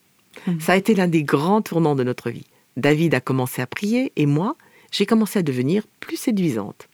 Mmh. 0.47 0.61
Ça 0.61 0.73
a 0.73 0.77
été 0.77 0.95
l'un 0.95 1.09
des 1.09 1.25
grands 1.25 1.63
tournants 1.63 1.97
de 1.97 2.05
notre 2.05 2.29
vie. 2.29 2.47
David 2.77 3.15
a 3.15 3.23
commencé 3.23 3.63
à 3.63 3.67
prier 3.67 4.13
et 4.17 4.27
moi, 4.27 4.57
j'ai 4.93 5.07
commencé 5.07 5.39
à 5.39 5.43
devenir 5.43 5.87
plus 6.01 6.19
séduisante. 6.19 6.90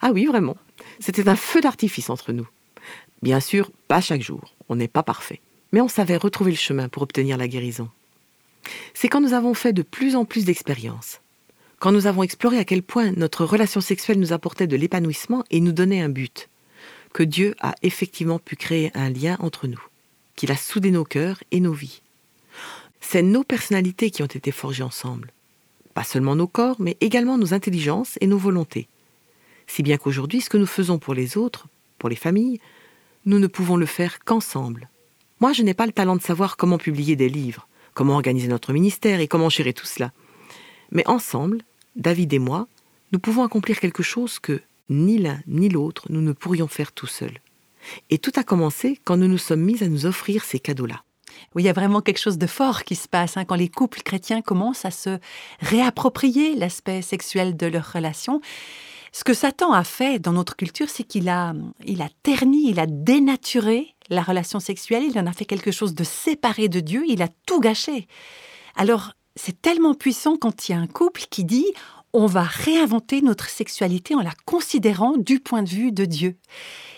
Ah 0.00 0.12
oui, 0.12 0.26
vraiment. 0.26 0.56
C'était 0.98 1.28
un 1.28 1.36
feu 1.36 1.60
d'artifice 1.60 2.10
entre 2.10 2.32
nous. 2.32 2.48
Bien 3.22 3.40
sûr, 3.40 3.70
pas 3.88 4.00
chaque 4.00 4.22
jour. 4.22 4.54
On 4.68 4.76
n'est 4.76 4.88
pas 4.88 5.02
parfait. 5.02 5.40
Mais 5.72 5.80
on 5.80 5.88
savait 5.88 6.16
retrouver 6.16 6.52
le 6.52 6.56
chemin 6.56 6.88
pour 6.88 7.02
obtenir 7.02 7.36
la 7.36 7.48
guérison. 7.48 7.88
C'est 8.94 9.08
quand 9.08 9.20
nous 9.20 9.34
avons 9.34 9.54
fait 9.54 9.72
de 9.72 9.82
plus 9.82 10.16
en 10.16 10.24
plus 10.24 10.44
d'expériences, 10.44 11.20
quand 11.78 11.92
nous 11.92 12.06
avons 12.06 12.22
exploré 12.22 12.58
à 12.58 12.64
quel 12.64 12.82
point 12.82 13.12
notre 13.12 13.44
relation 13.44 13.80
sexuelle 13.80 14.18
nous 14.18 14.32
apportait 14.32 14.66
de 14.66 14.76
l'épanouissement 14.76 15.44
et 15.50 15.60
nous 15.60 15.72
donnait 15.72 16.02
un 16.02 16.10
but, 16.10 16.48
que 17.14 17.22
Dieu 17.22 17.54
a 17.60 17.74
effectivement 17.82 18.38
pu 18.38 18.56
créer 18.56 18.90
un 18.94 19.10
lien 19.10 19.36
entre 19.40 19.66
nous, 19.66 19.82
qu'il 20.36 20.52
a 20.52 20.56
soudé 20.56 20.90
nos 20.90 21.04
cœurs 21.04 21.42
et 21.50 21.60
nos 21.60 21.72
vies. 21.72 22.02
C'est 23.00 23.22
nos 23.22 23.44
personnalités 23.44 24.10
qui 24.10 24.22
ont 24.22 24.26
été 24.26 24.50
forgées 24.52 24.82
ensemble. 24.82 25.32
Pas 25.94 26.04
seulement 26.04 26.36
nos 26.36 26.46
corps, 26.46 26.76
mais 26.78 26.96
également 27.00 27.38
nos 27.38 27.54
intelligences 27.54 28.18
et 28.20 28.26
nos 28.26 28.38
volontés. 28.38 28.88
Si 29.72 29.84
bien 29.84 29.98
qu'aujourd'hui, 29.98 30.40
ce 30.40 30.50
que 30.50 30.56
nous 30.56 30.66
faisons 30.66 30.98
pour 30.98 31.14
les 31.14 31.36
autres, 31.36 31.68
pour 31.96 32.08
les 32.08 32.16
familles, 32.16 32.60
nous 33.24 33.38
ne 33.38 33.46
pouvons 33.46 33.76
le 33.76 33.86
faire 33.86 34.18
qu'ensemble. 34.24 34.90
Moi, 35.38 35.52
je 35.52 35.62
n'ai 35.62 35.74
pas 35.74 35.86
le 35.86 35.92
talent 35.92 36.16
de 36.16 36.22
savoir 36.22 36.56
comment 36.56 36.76
publier 36.76 37.14
des 37.14 37.28
livres, 37.28 37.68
comment 37.94 38.14
organiser 38.14 38.48
notre 38.48 38.72
ministère 38.72 39.20
et 39.20 39.28
comment 39.28 39.48
gérer 39.48 39.72
tout 39.72 39.86
cela. 39.86 40.10
Mais 40.90 41.06
ensemble, 41.06 41.62
David 41.94 42.32
et 42.32 42.40
moi, 42.40 42.66
nous 43.12 43.20
pouvons 43.20 43.44
accomplir 43.44 43.78
quelque 43.78 44.02
chose 44.02 44.40
que 44.40 44.60
ni 44.88 45.18
l'un 45.18 45.38
ni 45.46 45.68
l'autre 45.68 46.06
nous 46.08 46.20
ne 46.20 46.32
pourrions 46.32 46.66
faire 46.66 46.90
tout 46.90 47.06
seuls. 47.06 47.38
Et 48.10 48.18
tout 48.18 48.32
a 48.34 48.42
commencé 48.42 48.98
quand 49.04 49.16
nous 49.16 49.28
nous 49.28 49.38
sommes 49.38 49.62
mis 49.62 49.84
à 49.84 49.88
nous 49.88 50.04
offrir 50.04 50.42
ces 50.42 50.58
cadeaux-là. 50.58 51.04
Oui, 51.54 51.62
il 51.62 51.66
y 51.66 51.70
a 51.70 51.74
vraiment 51.74 52.00
quelque 52.00 52.18
chose 52.18 52.38
de 52.38 52.48
fort 52.48 52.82
qui 52.82 52.96
se 52.96 53.06
passe 53.06 53.36
hein, 53.36 53.44
quand 53.44 53.54
les 53.54 53.68
couples 53.68 54.02
chrétiens 54.02 54.42
commencent 54.42 54.84
à 54.84 54.90
se 54.90 55.20
réapproprier 55.60 56.56
l'aspect 56.56 57.02
sexuel 57.02 57.56
de 57.56 57.68
leur 57.68 57.92
relation. 57.92 58.40
Ce 59.12 59.24
que 59.24 59.34
Satan 59.34 59.72
a 59.72 59.84
fait 59.84 60.18
dans 60.18 60.32
notre 60.32 60.56
culture, 60.56 60.88
c'est 60.88 61.04
qu'il 61.04 61.28
a, 61.28 61.54
il 61.84 62.00
a 62.02 62.08
terni, 62.22 62.70
il 62.70 62.78
a 62.78 62.86
dénaturé 62.86 63.94
la 64.08 64.22
relation 64.22 64.60
sexuelle, 64.60 65.04
il 65.04 65.18
en 65.18 65.26
a 65.26 65.32
fait 65.32 65.44
quelque 65.44 65.72
chose 65.72 65.94
de 65.94 66.04
séparé 66.04 66.68
de 66.68 66.80
Dieu, 66.80 67.04
il 67.08 67.22
a 67.22 67.28
tout 67.46 67.60
gâché. 67.60 68.06
Alors, 68.76 69.12
c'est 69.36 69.60
tellement 69.60 69.94
puissant 69.94 70.36
quand 70.36 70.68
il 70.68 70.72
y 70.72 70.74
a 70.74 70.78
un 70.78 70.86
couple 70.86 71.22
qui 71.30 71.44
dit 71.44 71.66
on 72.12 72.26
va 72.26 72.42
réinventer 72.42 73.22
notre 73.22 73.48
sexualité 73.48 74.14
en 74.14 74.20
la 74.20 74.32
considérant 74.44 75.16
du 75.16 75.38
point 75.38 75.62
de 75.62 75.68
vue 75.68 75.92
de 75.92 76.04
Dieu. 76.04 76.36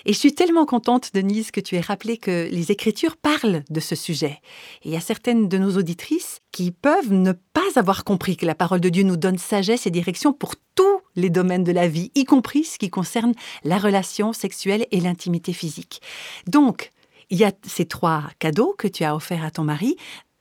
Et 0.05 0.13
je 0.13 0.19
suis 0.19 0.35
tellement 0.35 0.65
contente, 0.65 1.11
Denise, 1.15 1.51
que 1.51 1.61
tu 1.61 1.77
aies 1.77 1.81
rappelé 1.81 2.17
que 2.17 2.49
les 2.51 2.73
Écritures 2.73 3.17
parlent 3.17 3.63
de 3.69 3.81
ce 3.81 3.95
sujet. 3.95 4.41
Et 4.83 4.89
il 4.89 4.93
y 4.93 4.97
a 4.97 5.01
certaines 5.01 5.49
de 5.49 5.59
nos 5.59 5.77
auditrices 5.77 6.41
qui 6.51 6.73
peuvent 6.73 7.13
ne 7.13 7.33
pas 7.33 7.61
avoir 7.77 8.05
compris 8.05 8.37
que 8.37 8.47
la 8.47 8.55
parole 8.55 8.81
de 8.81 8.89
Dieu 8.89 9.05
nous 9.05 9.17
donne 9.17 9.39
sagesse 9.39 9.87
et 9.87 9.91
direction 9.91 10.33
pour 10.33 10.55
tous 10.75 10.92
les 11.17 11.31
domaines 11.31 11.65
de 11.65 11.73
la 11.73 11.89
vie, 11.89 12.11
y 12.15 12.25
compris 12.25 12.65
ce 12.65 12.79
qui 12.79 12.91
concerne 12.91 13.35
la 13.65 13.79
relation 13.79 14.33
sexuelle 14.33 14.87
et 14.91 15.01
l'intimité 15.01 15.53
physique. 15.53 16.01
Donc, 16.47 16.91
il 17.31 17.39
y 17.39 17.45
a 17.45 17.53
ces 17.67 17.87
trois 17.87 18.25
cadeaux 18.39 18.75
que 18.77 18.89
tu 18.89 19.05
as 19.05 19.15
offerts 19.15 19.45
à 19.45 19.51
ton 19.51 19.65
mari. 19.65 19.97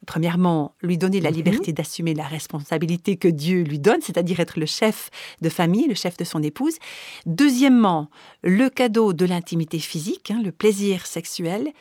Premièrement, 0.07 0.75
lui 0.81 0.97
donner 0.97 1.21
la 1.21 1.29
mhm. 1.29 1.35
liberté 1.37 1.73
d'assumer 1.73 2.13
la 2.13 2.25
responsabilité 2.25 3.17
que 3.17 3.27
Dieu 3.27 3.63
lui 3.63 3.79
donne, 3.79 4.01
c'est-à-dire 4.01 4.39
être 4.39 4.59
le 4.59 4.65
chef 4.65 5.09
de 5.41 5.49
famille, 5.49 5.87
le 5.87 5.95
chef 5.95 6.17
de 6.17 6.23
son 6.23 6.41
épouse. 6.41 6.77
Deuxièmement, 7.25 8.09
le 8.43 8.69
cadeau 8.69 9.13
de 9.13 9.25
l'intimité 9.25 9.79
physique, 9.79 10.31
hein, 10.31 10.41
le 10.43 10.51
plaisir 10.51 11.05
sexuel. 11.05 11.71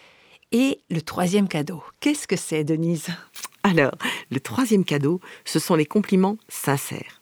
Et 0.53 0.81
le 0.91 1.01
troisième 1.01 1.47
cadeau, 1.47 1.83
qu'est-ce 2.01 2.27
que 2.27 2.37
c'est, 2.37 2.65
Denise? 2.65 3.07
Alors, 3.63 3.93
le 4.31 4.41
troisième 4.41 4.85
cadeau, 4.85 5.21
ce 5.45 5.61
sont 5.61 5.77
les 5.77 5.87
compliments 5.87 6.39
sincères. 6.49 7.20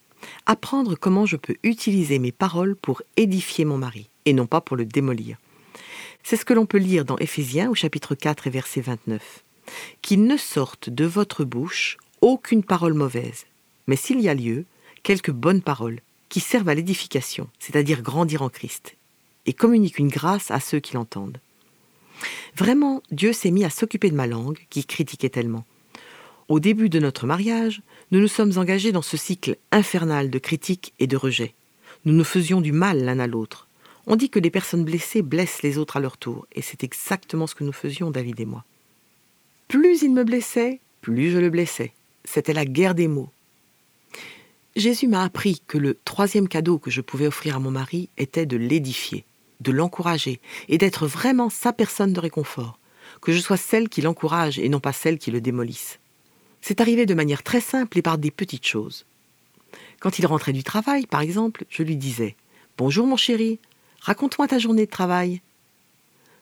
Apprendre 0.51 0.97
comment 0.99 1.27
je 1.27 1.37
peux 1.37 1.57
utiliser 1.63 2.19
mes 2.19 2.33
paroles 2.33 2.75
pour 2.75 3.03
édifier 3.19 3.67
mon 3.67 3.77
mari, 3.77 4.09
et 4.25 4.33
non 4.33 4.47
pas 4.47 4.63
pour 4.63 4.79
le 4.79 4.87
démolir. 4.87 5.37
C'est 6.23 6.39
ce 6.39 6.47
que 6.47 6.55
l'on 6.55 6.65
peut 6.65 6.79
lire 6.79 7.05
dans 7.05 7.19
Éphésiens 7.19 7.69
au 7.69 7.75
chapitre 7.75 8.15
4 8.15 8.47
et 8.47 8.51
verset 8.51 8.81
29 8.81 9.45
qu'il 10.01 10.25
ne 10.25 10.39
sorte 10.39 10.89
de 10.89 11.05
votre 11.05 11.45
bouche 11.45 11.99
aucune 12.23 12.65
parole 12.65 12.95
mauvaise, 12.95 13.45
mais 13.89 13.97
s'il 13.97 14.23
y 14.23 14.31
a 14.31 14.35
lieu, 14.35 14.65
quelques 15.03 15.31
bonnes 15.31 15.61
paroles 15.61 16.01
qui 16.31 16.41
servent 16.41 16.71
à 16.71 16.75
l'édification, 16.75 17.51
c'est-à-dire 17.59 18.01
grandir 18.01 18.41
en 18.41 18.49
Christ, 18.49 18.97
et 19.45 19.53
communiquent 19.53 19.99
une 19.99 20.09
grâce 20.09 20.51
à 20.51 20.61
ceux 20.61 20.81
qui 20.81 20.95
l'entendent. 20.95 21.41
Vraiment, 22.57 23.03
Dieu 23.11 23.35
s'est 23.35 23.51
mis 23.51 23.67
à 23.67 23.71
s'occuper 23.71 24.09
de 24.09 24.17
ma 24.17 24.27
langue, 24.27 24.67
qui 24.71 24.87
critiquait 24.87 25.29
tellement. 25.29 25.67
Au 26.49 26.61
début 26.61 26.89
de 26.89 26.99
notre 26.99 27.27
mariage, 27.27 27.83
nous 28.11 28.21
nous 28.21 28.29
sommes 28.29 28.57
engagés 28.57 28.91
dans 28.91 29.03
ce 29.03 29.19
cycle 29.19 29.59
infernal 29.71 30.31
de 30.31 30.39
critiques 30.39 30.95
et 30.99 31.07
de 31.07 31.17
rejets. 31.19 31.53
Nous 32.07 32.15
nous 32.15 32.25
faisions 32.25 32.63
du 32.63 32.73
mal 32.73 33.05
l'un 33.05 33.19
à 33.19 33.27
l'autre. 33.27 33.69
On 34.07 34.17
dit 34.17 34.31
que 34.31 34.39
les 34.39 34.49
personnes 34.49 34.85
blessées 34.85 35.21
blessent 35.21 35.63
les 35.63 35.77
autres 35.77 35.99
à 35.99 36.01
leur 36.01 36.17
tour, 36.17 36.47
et 36.55 36.63
c'est 36.63 36.83
exactement 36.85 37.47
ce 37.47 37.55
que 37.55 37.65
nous 37.65 37.73
faisions, 37.73 38.11
David 38.11 38.41
et 38.41 38.47
moi. 38.47 38.65
Plus 39.69 40.01
il 40.01 40.11
me 40.15 40.25
blessait, 40.25 40.81
plus 41.03 41.31
je 41.31 41.37
le 41.37 41.51
blessais. 41.51 41.93
C'était 42.25 42.55
la 42.55 42.65
guerre 42.65 42.95
des 42.95 43.09
mots. 43.09 43.29
Jésus 44.75 45.07
m'a 45.07 45.25
appris 45.25 45.61
que 45.67 45.77
le 45.77 45.99
troisième 46.07 46.49
cadeau 46.49 46.79
que 46.79 46.91
je 46.91 47.03
pouvais 47.03 47.27
offrir 47.27 47.57
à 47.57 47.59
mon 47.59 47.71
mari 47.71 48.09
était 48.17 48.47
de 48.47 48.57
l'édifier, 48.57 49.27
de 49.61 49.73
l'encourager 49.73 50.41
et 50.71 50.79
d'être 50.79 51.07
vraiment 51.07 51.51
sa 51.51 51.75
personne 51.75 52.15
de 52.15 52.21
réconfort, 52.21 52.79
que 53.21 53.33
je 53.33 53.41
sois 53.41 53.59
celle 53.59 53.91
qui 53.91 54.01
l'encourage 54.01 54.59
et 54.59 54.71
non 54.71 54.81
pas 54.81 54.95
celle 54.95 55.19
qui 55.19 55.31
le 55.31 55.43
démolisse. 55.43 55.99
C'est 56.61 56.81
arrivé 56.81 57.07
de 57.07 57.15
manière 57.15 57.43
très 57.43 57.61
simple 57.61 57.99
et 57.99 58.03
par 58.03 58.19
des 58.19 58.31
petites 58.31 58.67
choses. 58.67 59.07
Quand 60.01 60.19
il 60.19 60.27
rentrait 60.27 60.53
du 60.53 60.63
travail, 60.63 61.07
par 61.07 61.21
exemple, 61.21 61.65
je 61.69 61.83
lui 61.83 61.97
disais 61.97 62.37
Bonjour 62.77 63.07
mon 63.07 63.17
chéri, 63.17 63.59
raconte-moi 64.01 64.49
ta 64.49 64.59
journée 64.59 64.87
de 64.87 64.91
travail. 64.91 65.43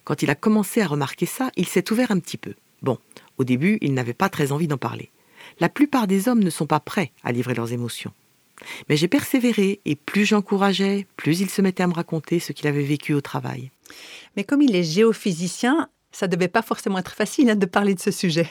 Quand 0.05 0.23
il 0.23 0.31
a 0.31 0.35
commencé 0.35 0.81
à 0.83 0.87
remarquer 0.87 1.27
ça, 1.27 1.51
il 1.57 1.67
s'est 1.67 1.91
ouvert 1.91 2.11
un 2.11 2.19
petit 2.19 2.37
peu. 2.37 2.55
Bon, 2.83 2.99
au 3.39 3.45
début, 3.45 3.79
il 3.81 3.95
n'avait 3.95 4.13
pas 4.13 4.29
très 4.29 4.53
envie 4.53 4.69
d'en 4.69 4.77
parler. 4.77 5.11
La 5.59 5.69
plupart 5.69 6.07
des 6.07 6.29
hommes 6.29 6.45
ne 6.45 6.51
sont 6.51 6.67
pas 6.67 6.81
prêts 6.81 7.13
à 7.25 7.33
livrer 7.33 7.55
leurs 7.55 7.73
émotions. 7.73 8.13
Mais 8.89 8.97
j'ai 8.97 9.09
persévéré, 9.09 9.81
et 9.85 9.97
plus 9.97 10.25
j'encourageais, 10.25 11.07
plus 11.17 11.41
il 11.41 11.51
se 11.51 11.63
mettait 11.63 11.83
à 11.83 11.87
me 11.87 11.95
raconter 11.95 12.41
ce 12.41 12.53
qu'il 12.53 12.67
avait 12.67 12.83
vécu 12.83 13.15
au 13.15 13.21
travail. 13.21 13.71
Mais 14.37 14.45
comme 14.45 14.63
il 14.63 14.75
est 14.75 14.83
géophysicien, 14.83 15.89
ça 16.13 16.29
devait 16.29 16.49
pas 16.49 16.63
forcément 16.63 16.99
être 16.99 17.15
facile 17.15 17.51
hein, 17.51 17.57
de 17.57 17.67
parler 17.67 17.95
de 17.95 18.01
ce 18.01 18.11
sujet. 18.11 18.49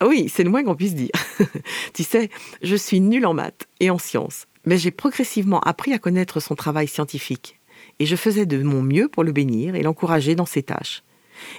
Ah 0.00 0.06
oui, 0.06 0.28
c'est 0.28 0.44
le 0.44 0.50
moins 0.50 0.64
qu'on 0.64 0.74
puisse 0.74 0.94
dire. 0.94 1.10
tu 1.94 2.02
sais, 2.02 2.30
je 2.62 2.76
suis 2.76 3.00
nulle 3.00 3.26
en 3.26 3.34
maths 3.34 3.68
et 3.80 3.90
en 3.90 3.98
sciences, 3.98 4.46
mais 4.64 4.78
j'ai 4.78 4.90
progressivement 4.90 5.60
appris 5.60 5.92
à 5.92 5.98
connaître 5.98 6.40
son 6.40 6.54
travail 6.54 6.88
scientifique, 6.88 7.58
et 7.98 8.06
je 8.06 8.16
faisais 8.16 8.46
de 8.46 8.62
mon 8.62 8.82
mieux 8.82 9.08
pour 9.08 9.24
le 9.24 9.32
bénir 9.32 9.74
et 9.74 9.82
l'encourager 9.82 10.34
dans 10.34 10.46
ses 10.46 10.62
tâches. 10.62 11.02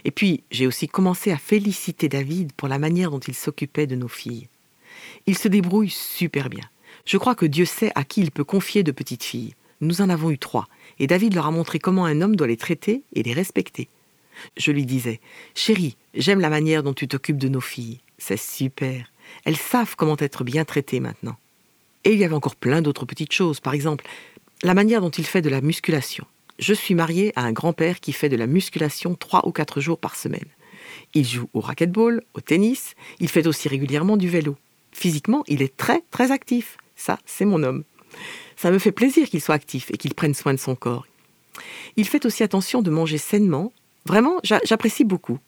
Et 0.06 0.12
puis, 0.12 0.44
j'ai 0.52 0.68
aussi 0.68 0.88
commencé 0.88 1.32
à 1.32 1.38
féliciter 1.38 2.10
David 2.10 2.54
pour 2.54 2.68
la 2.68 2.80
manière 2.80 3.12
dont 3.12 3.20
il 3.20 3.36
s'occupait 3.36 3.88
de 3.88 3.96
nos 3.96 4.08
filles. 4.08 4.48
Il 5.26 5.38
se 5.38 5.48
débrouille 5.48 5.90
super 5.90 6.50
bien. 6.50 6.64
Je 7.06 7.18
crois 7.18 7.36
que 7.36 7.46
Dieu 7.46 7.66
sait 7.66 7.92
à 7.96 8.04
qui 8.04 8.22
il 8.22 8.32
peut 8.32 8.44
confier 8.44 8.84
de 8.84 8.92
petites 8.92 9.24
filles. 9.24 9.56
Nous 9.82 10.02
en 10.02 10.10
avons 10.10 10.32
eu 10.32 10.38
trois, 10.38 10.68
et 11.00 11.08
David 11.08 11.36
leur 11.36 11.48
a 11.48 11.52
montré 11.52 11.80
comment 11.80 12.06
un 12.06 12.22
homme 12.22 12.36
doit 12.36 12.48
les 12.48 12.58
traiter 12.58 13.04
et 13.14 13.24
les 13.24 13.34
respecter. 13.34 13.90
Je 14.58 14.72
lui 14.72 14.86
disais 14.86 15.20
Chérie, 15.56 15.98
j'aime 16.14 16.40
la 16.40 16.50
manière 16.50 16.84
dont 16.84 16.94
tu 16.94 17.08
t'occupes 17.08 17.38
de 17.38 17.50
nos 17.50 17.62
filles. 17.62 18.00
C'est 18.18 18.38
super. 18.38 19.12
Elles 19.46 19.58
savent 19.58 19.96
comment 19.96 20.18
être 20.20 20.44
bien 20.44 20.66
traitées 20.66 21.00
maintenant. 21.00 21.38
Et 22.04 22.14
il 22.14 22.20
y 22.20 22.24
avait 22.24 22.36
encore 22.36 22.56
plein 22.56 22.82
d'autres 22.82 23.06
petites 23.06 23.32
choses. 23.32 23.60
Par 23.60 23.74
exemple, 23.74 24.06
la 24.62 24.74
manière 24.74 25.02
dont 25.02 25.10
il 25.10 25.26
fait 25.26 25.42
de 25.42 25.50
la 25.50 25.62
musculation. 25.62 26.26
Je 26.60 26.74
suis 26.74 26.96
mariée 26.96 27.34
à 27.36 27.44
un 27.44 27.52
grand-père 27.52 28.00
qui 28.00 28.14
fait 28.14 28.30
de 28.30 28.36
la 28.36 28.48
musculation 28.48 29.16
trois 29.16 29.48
ou 29.48 29.52
quatre 29.52 29.82
jours 29.82 30.00
par 30.00 30.16
semaine. 30.16 30.46
Il 31.14 31.26
joue 31.26 31.50
au 31.54 31.60
racquetball, 31.60 32.24
au 32.34 32.42
tennis, 32.42 32.96
il 33.20 33.30
fait 33.30 33.48
aussi 33.48 33.68
régulièrement 33.68 34.18
du 34.18 34.30
vélo. 34.30 34.56
Physiquement, 34.92 35.44
il 35.48 35.62
est 35.62 35.76
très 35.76 36.02
très 36.12 36.32
actif. 36.32 36.78
Ça, 36.96 37.18
c'est 37.26 37.46
mon 37.46 37.64
homme. 37.64 37.84
Ça 38.56 38.72
me 38.72 38.80
fait 38.80 38.92
plaisir 38.92 39.28
qu'il 39.30 39.42
soit 39.42 39.56
actif 39.56 39.90
et 39.92 39.98
qu'il 39.98 40.14
prenne 40.14 40.34
soin 40.34 40.54
de 40.54 40.60
son 40.60 40.76
corps. 40.76 41.08
Il 41.98 42.08
fait 42.08 42.26
aussi 42.26 42.44
attention 42.44 42.82
de 42.82 42.90
manger 42.90 43.18
sainement. 43.18 43.72
Vraiment, 44.06 44.40
j'apprécie 44.44 45.04
beaucoup. 45.04 45.40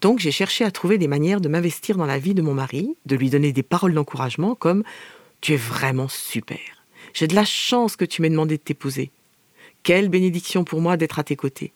Donc 0.00 0.18
j'ai 0.18 0.30
cherché 0.30 0.64
à 0.64 0.70
trouver 0.70 0.98
des 0.98 1.08
manières 1.08 1.40
de 1.40 1.48
m'investir 1.48 1.96
dans 1.96 2.06
la 2.06 2.18
vie 2.18 2.34
de 2.34 2.42
mon 2.42 2.54
mari, 2.54 2.96
de 3.06 3.16
lui 3.16 3.30
donner 3.30 3.52
des 3.52 3.62
paroles 3.62 3.94
d'encouragement 3.94 4.54
comme⁇ 4.54 4.80
Tu 5.40 5.54
es 5.54 5.56
vraiment 5.56 6.08
super. 6.08 6.58
J'ai 7.14 7.26
de 7.26 7.34
la 7.34 7.44
chance 7.44 7.96
que 7.96 8.04
tu 8.04 8.22
m'aies 8.22 8.30
demandé 8.30 8.56
de 8.56 8.62
t'épouser. 8.62 9.10
Quelle 9.82 10.08
bénédiction 10.08 10.64
pour 10.64 10.80
moi 10.80 10.96
d'être 10.96 11.18
à 11.18 11.24
tes 11.24 11.36
côtés. 11.36 11.72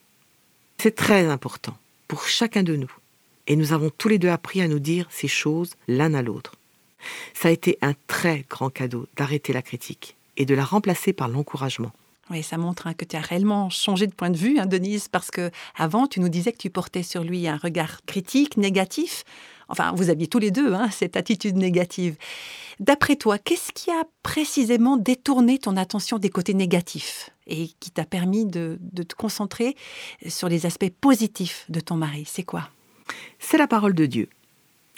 C'est 0.79 0.95
très 0.95 1.27
important 1.27 1.77
pour 2.07 2.25
chacun 2.27 2.63
de 2.63 2.77
nous. 2.77 2.91
Et 3.47 3.57
nous 3.57 3.73
avons 3.73 3.91
tous 3.91 4.09
les 4.09 4.19
deux 4.19 4.29
appris 4.29 4.61
à 4.61 4.69
nous 4.69 4.79
dire 4.79 5.07
ces 5.11 5.29
choses 5.29 5.75
l'un 5.89 6.15
à 6.15 6.23
l'autre. 6.23 6.55
Ça 7.35 7.49
a 7.49 7.53
été 7.53 7.79
un 7.83 7.95
très 8.07 8.45
grand 8.49 8.71
cadeau 8.71 9.07
d'arrêter 9.17 9.53
la 9.53 9.63
critique 9.63 10.17
et 10.37 10.45
de 10.45 10.55
la 10.55 10.65
remplacer 10.65 11.13
par 11.13 11.29
l'encouragement. 11.29 11.93
Oui, 12.31 12.43
ça 12.43 12.59
montre 12.59 12.87
hein, 12.87 12.95
que 12.95 13.05
tu 13.05 13.17
as 13.17 13.21
réellement 13.21 13.71
changé 13.71 14.07
de 14.07 14.15
point 14.15 14.31
de 14.31 14.37
vue, 14.37 14.59
hein, 14.59 14.67
Denise, 14.67 15.09
parce 15.09 15.31
que 15.31 15.51
avant, 15.77 16.07
tu 16.07 16.21
nous 16.21 16.29
disais 16.29 16.53
que 16.53 16.59
tu 16.59 16.69
portais 16.69 17.03
sur 17.03 17.25
lui 17.25 17.49
un 17.49 17.57
regard 17.57 18.05
critique, 18.05 18.57
négatif. 18.57 19.25
Enfin, 19.69 19.93
vous 19.95 20.11
aviez 20.11 20.27
tous 20.27 20.39
les 20.39 20.51
deux 20.51 20.75
hein, 20.75 20.89
cette 20.91 21.17
attitude 21.17 21.57
négative. 21.57 22.17
D'après 22.81 23.17
toi, 23.17 23.39
qu'est-ce 23.39 23.73
qui 23.73 23.91
a 23.91 24.05
précisément 24.23 24.97
détourné 24.97 25.59
ton 25.59 25.77
attention 25.77 26.19
des 26.19 26.31
côtés 26.31 26.55
négatifs 26.55 27.31
et 27.47 27.71
qui 27.81 27.91
t'a 27.91 28.05
permis 28.05 28.45
de, 28.45 28.79
de 28.81 29.03
te 29.03 29.15
concentrer 29.15 29.75
sur 30.27 30.49
les 30.49 30.67
aspects 30.67 30.91
positifs 31.01 31.65
de 31.69 31.81
ton 31.81 31.97
mari? 31.97 32.25
C'est 32.27 32.45
quoi? 32.45 32.69
C'est 33.39 33.59
la 33.59 33.67
parole 33.67 33.95
de 33.95 34.07
Dieu. 34.07 34.29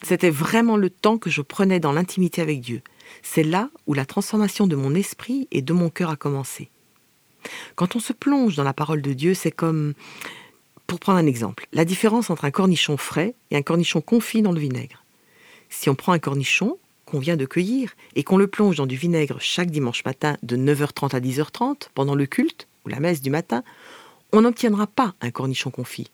C'était 0.02 0.30
vraiment 0.30 0.76
le 0.76 0.90
temps 0.90 1.18
que 1.18 1.30
je 1.30 1.42
prenais 1.42 1.80
dans 1.80 1.92
l'intimité 1.92 2.40
avec 2.42 2.60
Dieu. 2.60 2.82
C'est 3.22 3.42
là 3.44 3.70
où 3.86 3.94
la 3.94 4.06
transformation 4.06 4.66
de 4.66 4.76
mon 4.76 4.94
esprit 4.94 5.48
et 5.50 5.62
de 5.62 5.72
mon 5.72 5.90
cœur 5.90 6.10
a 6.10 6.16
commencé. 6.16 6.70
Quand 7.74 7.96
on 7.96 8.00
se 8.00 8.12
plonge 8.12 8.56
dans 8.56 8.64
la 8.64 8.72
parole 8.72 9.02
de 9.02 9.12
Dieu, 9.12 9.34
c'est 9.34 9.50
comme, 9.50 9.94
pour 10.86 11.00
prendre 11.00 11.18
un 11.18 11.26
exemple, 11.26 11.66
la 11.72 11.84
différence 11.84 12.30
entre 12.30 12.44
un 12.44 12.50
cornichon 12.50 12.96
frais 12.96 13.34
et 13.50 13.56
un 13.56 13.62
cornichon 13.62 14.00
confit 14.00 14.42
dans 14.42 14.52
le 14.52 14.60
vinaigre. 14.60 15.04
Si 15.68 15.88
on 15.88 15.94
prend 15.94 16.12
un 16.12 16.18
cornichon 16.18 16.78
qu'on 17.06 17.18
vient 17.18 17.36
de 17.36 17.46
cueillir 17.46 17.94
et 18.14 18.24
qu'on 18.24 18.36
le 18.36 18.46
plonge 18.46 18.76
dans 18.76 18.86
du 18.86 18.96
vinaigre 18.96 19.38
chaque 19.40 19.70
dimanche 19.70 20.04
matin 20.04 20.36
de 20.42 20.56
9h30 20.56 21.14
à 21.14 21.20
10h30 21.20 21.88
pendant 21.94 22.14
le 22.14 22.26
culte 22.26 22.68
ou 22.84 22.88
la 22.88 23.00
messe 23.00 23.20
du 23.22 23.30
matin, 23.30 23.62
on 24.32 24.42
n'obtiendra 24.42 24.86
pas 24.86 25.14
un 25.20 25.30
cornichon 25.30 25.70
confit. 25.70 26.10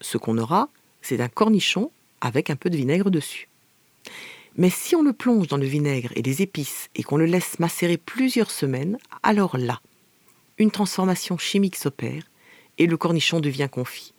Ce 0.00 0.18
qu'on 0.18 0.38
aura, 0.38 0.68
c'est 1.02 1.20
un 1.20 1.28
cornichon 1.28 1.90
avec 2.20 2.50
un 2.50 2.56
peu 2.56 2.70
de 2.70 2.76
vinaigre 2.76 3.10
dessus. 3.10 3.48
Mais 4.56 4.70
si 4.70 4.96
on 4.96 5.02
le 5.02 5.12
plonge 5.12 5.48
dans 5.48 5.56
le 5.56 5.66
vinaigre 5.66 6.12
et 6.16 6.22
les 6.22 6.42
épices 6.42 6.88
et 6.94 7.02
qu'on 7.02 7.18
le 7.18 7.26
laisse 7.26 7.58
macérer 7.58 7.98
plusieurs 7.98 8.50
semaines, 8.50 8.98
alors 9.22 9.58
là, 9.58 9.80
une 10.58 10.70
transformation 10.70 11.36
chimique 11.38 11.76
s'opère 11.76 12.22
et 12.78 12.86
le 12.86 12.96
cornichon 12.96 13.40
devient 13.40 13.68
confit. 13.70 14.12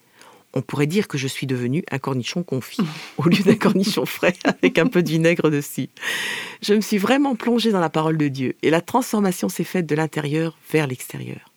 On 0.53 0.62
pourrait 0.62 0.88
dire 0.88 1.08
que 1.08 1.17
je 1.17 1.27
suis 1.27 1.46
devenu 1.46 1.84
un 1.91 2.00
cornichon 2.00 2.41
confit 2.44 2.82
au 3.17 3.24
lieu 3.24 3.44
d'un 3.44 3.56
cornichon 3.56 4.06
frais 4.08 4.36
avec 4.44 4.79
un 4.79 4.88
peu 4.88 5.03
de 5.03 5.10
vinaigre 5.10 5.50
dessus. 5.50 5.89
Je 6.62 6.74
me 6.74 6.82
suis 6.82 6.98
vraiment 6.98 7.36
plongée 7.36 7.72
dans 7.72 7.79
la 7.79 7.89
parole 7.89 8.17
de 8.17 8.27
Dieu 8.27 8.56
et 8.62 8.70
la 8.70 8.82
transformation 8.82 9.50
s'est 9.50 9.63
faite 9.63 9.86
de 9.86 9.96
l'intérieur 9.96 10.58
vers 10.72 10.88
l'extérieur. 10.88 11.51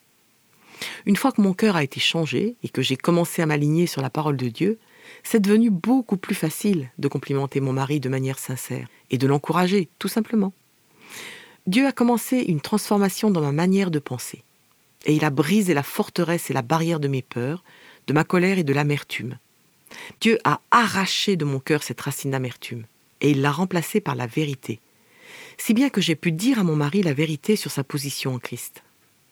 Une 1.07 1.17
fois 1.17 1.33
que 1.33 1.43
mon 1.43 1.53
cœur 1.53 1.77
a 1.77 1.85
été 1.85 2.01
changé 2.01 2.57
et 2.63 2.69
que 2.69 2.83
j'ai 2.83 2.97
commencé 2.97 3.43
à 3.43 3.47
m'aligner 3.47 3.87
sur 3.87 4.03
la 4.03 4.11
parole 4.11 4.37
de 4.37 4.49
Dieu, 4.49 4.79
c'est 5.23 5.41
devenu 5.41 5.71
beaucoup 5.71 6.17
plus 6.17 6.35
facile 6.35 6.91
de 6.99 7.09
complimenter 7.09 7.61
mon 7.61 7.73
mari 7.73 8.01
de 8.01 8.09
manière 8.09 8.39
sincère 8.39 8.89
et 9.11 9.19
de 9.19 9.27
l'encourager, 9.27 9.89
tout 9.99 10.09
simplement. 10.09 10.53
Dieu 11.67 11.87
a 11.87 11.93
commencé 11.93 12.39
une 12.39 12.61
transformation 12.61 13.31
dans 13.31 13.43
ma 13.43 13.53
manière 13.53 13.91
de 13.91 13.99
penser 13.99 14.43
et 15.07 15.15
il 15.15 15.25
a 15.25 15.31
brisé 15.31 15.75
la 15.75 15.83
forteresse 15.83 16.51
et 16.51 16.55
la 16.55 16.63
barrière 16.63 17.01
de 17.01 17.09
mes 17.09 17.23
peurs, 17.23 17.65
de 18.07 18.13
ma 18.13 18.25
colère 18.25 18.59
et 18.59 18.65
de 18.65 18.73
l'amertume. 18.73 19.39
Dieu 20.21 20.39
a 20.45 20.61
arraché 20.71 21.37
de 21.37 21.45
mon 21.45 21.59
cœur 21.59 21.83
cette 21.83 22.01
racine 22.01 22.31
d'amertume, 22.31 22.85
et 23.21 23.31
il 23.31 23.41
l'a 23.41 23.51
remplacée 23.51 24.01
par 24.01 24.15
la 24.15 24.27
vérité, 24.27 24.81
si 25.59 25.75
bien 25.75 25.91
que 25.91 26.01
j'ai 26.01 26.17
pu 26.17 26.33
dire 26.33 26.59
à 26.59 26.65
mon 26.65 26.77
mari 26.77 27.03
la 27.03 27.15
vérité 27.15 27.57
sur 27.57 27.71
sa 27.71 27.85
position 27.85 28.35
en 28.35 28.39
Christ. 28.39 28.83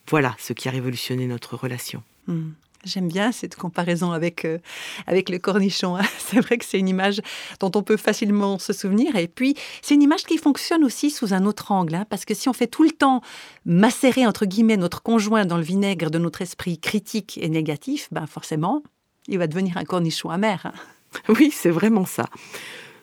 Voilà 0.08 0.34
ce 0.38 0.52
qui 0.52 0.68
a 0.68 0.72
révolutionné 0.72 1.26
notre 1.26 1.56
relation. 1.56 2.02
Hmm. 2.26 2.50
J'aime 2.84 3.08
bien 3.08 3.32
cette 3.32 3.56
comparaison 3.56 4.12
avec, 4.12 4.44
euh, 4.44 4.58
avec 5.06 5.30
le 5.30 5.38
cornichon. 5.38 5.96
Hein. 5.96 6.04
C'est 6.18 6.40
vrai 6.40 6.58
que 6.58 6.64
c'est 6.64 6.78
une 6.78 6.88
image 6.88 7.20
dont 7.58 7.70
on 7.74 7.82
peut 7.82 7.96
facilement 7.96 8.58
se 8.58 8.72
souvenir. 8.72 9.16
Et 9.16 9.28
puis, 9.28 9.54
c'est 9.82 9.94
une 9.94 10.02
image 10.02 10.24
qui 10.24 10.36
fonctionne 10.36 10.84
aussi 10.84 11.10
sous 11.10 11.32
un 11.32 11.46
autre 11.46 11.72
angle. 11.72 11.94
Hein, 11.94 12.06
parce 12.08 12.24
que 12.24 12.34
si 12.34 12.48
on 12.48 12.52
fait 12.52 12.66
tout 12.66 12.84
le 12.84 12.90
temps 12.90 13.22
macérer, 13.64 14.26
entre 14.26 14.44
guillemets, 14.44 14.76
notre 14.76 15.02
conjoint 15.02 15.46
dans 15.46 15.56
le 15.56 15.62
vinaigre 15.62 16.10
de 16.10 16.18
notre 16.18 16.42
esprit 16.42 16.78
critique 16.78 17.38
et 17.42 17.48
négatif, 17.48 18.08
ben 18.12 18.26
forcément, 18.26 18.82
il 19.26 19.38
va 19.38 19.46
devenir 19.46 19.76
un 19.76 19.84
cornichon 19.84 20.30
amer. 20.30 20.66
Hein. 20.66 20.72
Oui, 21.28 21.50
c'est 21.50 21.70
vraiment 21.70 22.04
ça. 22.04 22.26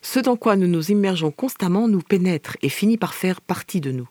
Ce 0.03 0.19
dans 0.19 0.35
quoi 0.35 0.55
nous 0.55 0.67
nous 0.67 0.91
immergeons 0.91 1.31
constamment 1.31 1.87
nous 1.87 2.01
pénètre 2.01 2.57
et 2.61 2.69
finit 2.69 2.97
par 2.97 3.15
faire 3.15 3.41
partie 3.41 3.81
de 3.81 3.91
nous. 3.91 4.07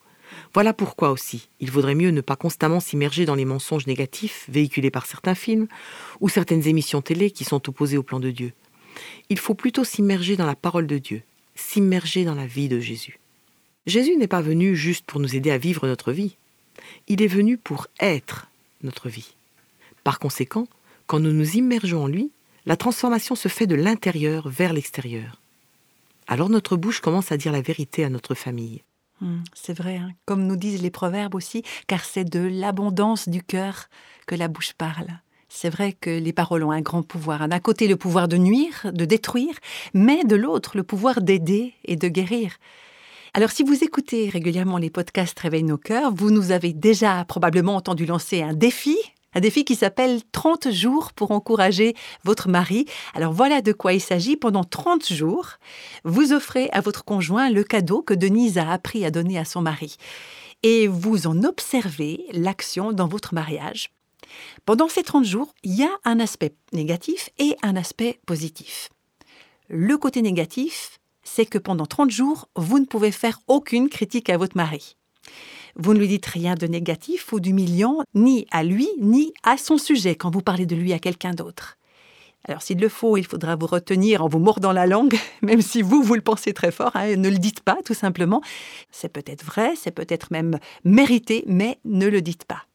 Voilà 0.54 0.72
pourquoi 0.72 1.10
aussi 1.10 1.48
il 1.58 1.72
vaudrait 1.72 1.96
mieux 1.96 2.10
ne 2.10 2.20
pas 2.20 2.36
constamment 2.36 2.78
s'immerger 2.78 3.26
dans 3.26 3.34
les 3.34 3.44
mensonges 3.44 3.88
négatifs 3.88 4.46
véhiculés 4.48 4.92
par 4.92 5.04
certains 5.04 5.34
films 5.34 5.66
ou 6.20 6.28
certaines 6.28 6.68
émissions 6.68 7.02
télé 7.02 7.32
qui 7.32 7.42
sont 7.42 7.68
opposées 7.68 7.98
au 7.98 8.04
plan 8.04 8.20
de 8.20 8.30
Dieu. 8.30 8.52
Il 9.28 9.40
faut 9.40 9.54
plutôt 9.54 9.82
s'immerger 9.82 10.36
dans 10.36 10.46
la 10.46 10.54
parole 10.54 10.86
de 10.86 10.98
Dieu, 10.98 11.22
s'immerger 11.56 12.24
dans 12.24 12.36
la 12.36 12.46
vie 12.46 12.68
de 12.68 12.78
Jésus. 12.78 13.18
Jésus 13.86 14.16
n'est 14.16 14.28
pas 14.28 14.40
venu 14.40 14.76
juste 14.76 15.04
pour 15.04 15.20
nous 15.20 15.34
aider 15.34 15.50
à 15.50 15.58
vivre 15.58 15.88
notre 15.88 16.12
vie, 16.12 16.36
il 17.08 17.20
est 17.20 17.26
venu 17.26 17.56
pour 17.58 17.88
être 17.98 18.46
notre 18.82 19.08
vie. 19.08 19.34
Par 20.04 20.18
conséquent, 20.20 20.68
quand 21.06 21.18
nous 21.18 21.32
nous 21.32 21.56
immergeons 21.56 22.04
en 22.04 22.08
lui, 22.08 22.30
la 22.64 22.76
transformation 22.76 23.34
se 23.34 23.48
fait 23.48 23.66
de 23.66 23.74
l'intérieur 23.74 24.48
vers 24.48 24.72
l'extérieur. 24.72 25.40
Alors 26.28 26.48
notre 26.48 26.76
bouche 26.76 27.00
commence 27.00 27.32
à 27.32 27.36
dire 27.36 27.52
la 27.52 27.60
vérité 27.60 28.04
à 28.04 28.08
notre 28.08 28.34
famille. 28.34 28.82
Mmh, 29.20 29.42
c'est 29.54 29.76
vrai, 29.76 29.96
hein. 29.96 30.10
comme 30.24 30.46
nous 30.46 30.56
disent 30.56 30.82
les 30.82 30.90
proverbes 30.90 31.34
aussi, 31.34 31.62
car 31.86 32.04
c'est 32.04 32.24
de 32.24 32.40
l'abondance 32.40 33.28
du 33.28 33.42
cœur 33.42 33.86
que 34.26 34.34
la 34.34 34.48
bouche 34.48 34.72
parle. 34.72 35.06
C'est 35.48 35.70
vrai 35.70 35.92
que 35.92 36.10
les 36.10 36.32
paroles 36.32 36.64
ont 36.64 36.72
un 36.72 36.80
grand 36.80 37.02
pouvoir. 37.02 37.46
D'un 37.48 37.60
côté, 37.60 37.86
le 37.86 37.96
pouvoir 37.96 38.26
de 38.26 38.36
nuire, 38.36 38.90
de 38.92 39.04
détruire, 39.04 39.54
mais 39.92 40.24
de 40.24 40.34
l'autre, 40.34 40.76
le 40.76 40.82
pouvoir 40.82 41.22
d'aider 41.22 41.74
et 41.84 41.94
de 41.94 42.08
guérir. 42.08 42.56
Alors, 43.34 43.50
si 43.50 43.62
vous 43.62 43.84
écoutez 43.84 44.28
régulièrement 44.28 44.78
les 44.78 44.90
podcasts 44.90 45.38
Réveille 45.38 45.62
nos 45.62 45.78
cœurs, 45.78 46.12
vous 46.12 46.30
nous 46.30 46.50
avez 46.50 46.72
déjà 46.72 47.24
probablement 47.24 47.76
entendu 47.76 48.06
lancer 48.06 48.42
un 48.42 48.52
défi 48.52 48.96
un 49.34 49.40
défi 49.40 49.64
qui 49.64 49.74
s'appelle 49.74 50.20
30 50.32 50.70
jours 50.70 51.12
pour 51.12 51.30
encourager 51.30 51.94
votre 52.24 52.48
mari. 52.48 52.86
Alors 53.14 53.32
voilà 53.32 53.62
de 53.62 53.72
quoi 53.72 53.92
il 53.92 54.00
s'agit. 54.00 54.36
Pendant 54.36 54.64
30 54.64 55.12
jours, 55.12 55.50
vous 56.04 56.32
offrez 56.32 56.68
à 56.72 56.80
votre 56.80 57.04
conjoint 57.04 57.50
le 57.50 57.64
cadeau 57.64 58.02
que 58.02 58.14
Denise 58.14 58.58
a 58.58 58.70
appris 58.70 59.04
à 59.04 59.10
donner 59.10 59.38
à 59.38 59.44
son 59.44 59.60
mari. 59.60 59.96
Et 60.62 60.86
vous 60.88 61.26
en 61.26 61.44
observez 61.44 62.24
l'action 62.32 62.92
dans 62.92 63.08
votre 63.08 63.34
mariage. 63.34 63.90
Pendant 64.64 64.88
ces 64.88 65.02
30 65.02 65.24
jours, 65.24 65.54
il 65.62 65.74
y 65.74 65.84
a 65.84 65.90
un 66.04 66.20
aspect 66.20 66.54
négatif 66.72 67.30
et 67.38 67.56
un 67.62 67.76
aspect 67.76 68.20
positif. 68.26 68.88
Le 69.68 69.96
côté 69.98 70.22
négatif, 70.22 71.00
c'est 71.22 71.46
que 71.46 71.58
pendant 71.58 71.86
30 71.86 72.10
jours, 72.10 72.48
vous 72.56 72.78
ne 72.78 72.84
pouvez 72.84 73.10
faire 73.10 73.40
aucune 73.48 73.88
critique 73.88 74.30
à 74.30 74.36
votre 74.36 74.56
mari. 74.56 74.96
Vous 75.76 75.92
ne 75.92 75.98
lui 75.98 76.08
dites 76.08 76.26
rien 76.26 76.54
de 76.54 76.66
négatif 76.66 77.32
ou 77.32 77.40
d'humiliant, 77.40 78.02
ni 78.14 78.46
à 78.50 78.62
lui, 78.62 78.88
ni 79.00 79.32
à 79.42 79.56
son 79.56 79.76
sujet 79.76 80.14
quand 80.14 80.30
vous 80.30 80.42
parlez 80.42 80.66
de 80.66 80.76
lui 80.76 80.92
à 80.92 80.98
quelqu'un 80.98 81.32
d'autre. 81.32 81.76
Alors 82.46 82.62
s'il 82.62 82.78
le 82.78 82.88
faut, 82.88 83.16
il 83.16 83.26
faudra 83.26 83.56
vous 83.56 83.66
retenir 83.66 84.22
en 84.22 84.28
vous 84.28 84.38
mordant 84.38 84.72
la 84.72 84.86
langue, 84.86 85.18
même 85.42 85.62
si 85.62 85.82
vous, 85.82 86.02
vous 86.02 86.14
le 86.14 86.20
pensez 86.20 86.52
très 86.52 86.70
fort, 86.70 86.92
hein, 86.94 87.16
ne 87.16 87.28
le 87.28 87.38
dites 87.38 87.60
pas 87.60 87.78
tout 87.84 87.94
simplement. 87.94 88.42
C'est 88.90 89.08
peut-être 89.08 89.44
vrai, 89.44 89.74
c'est 89.76 89.90
peut-être 89.90 90.30
même 90.30 90.58
mérité, 90.84 91.42
mais 91.46 91.78
ne 91.84 92.06
le 92.06 92.20
dites 92.20 92.44
pas. 92.44 92.66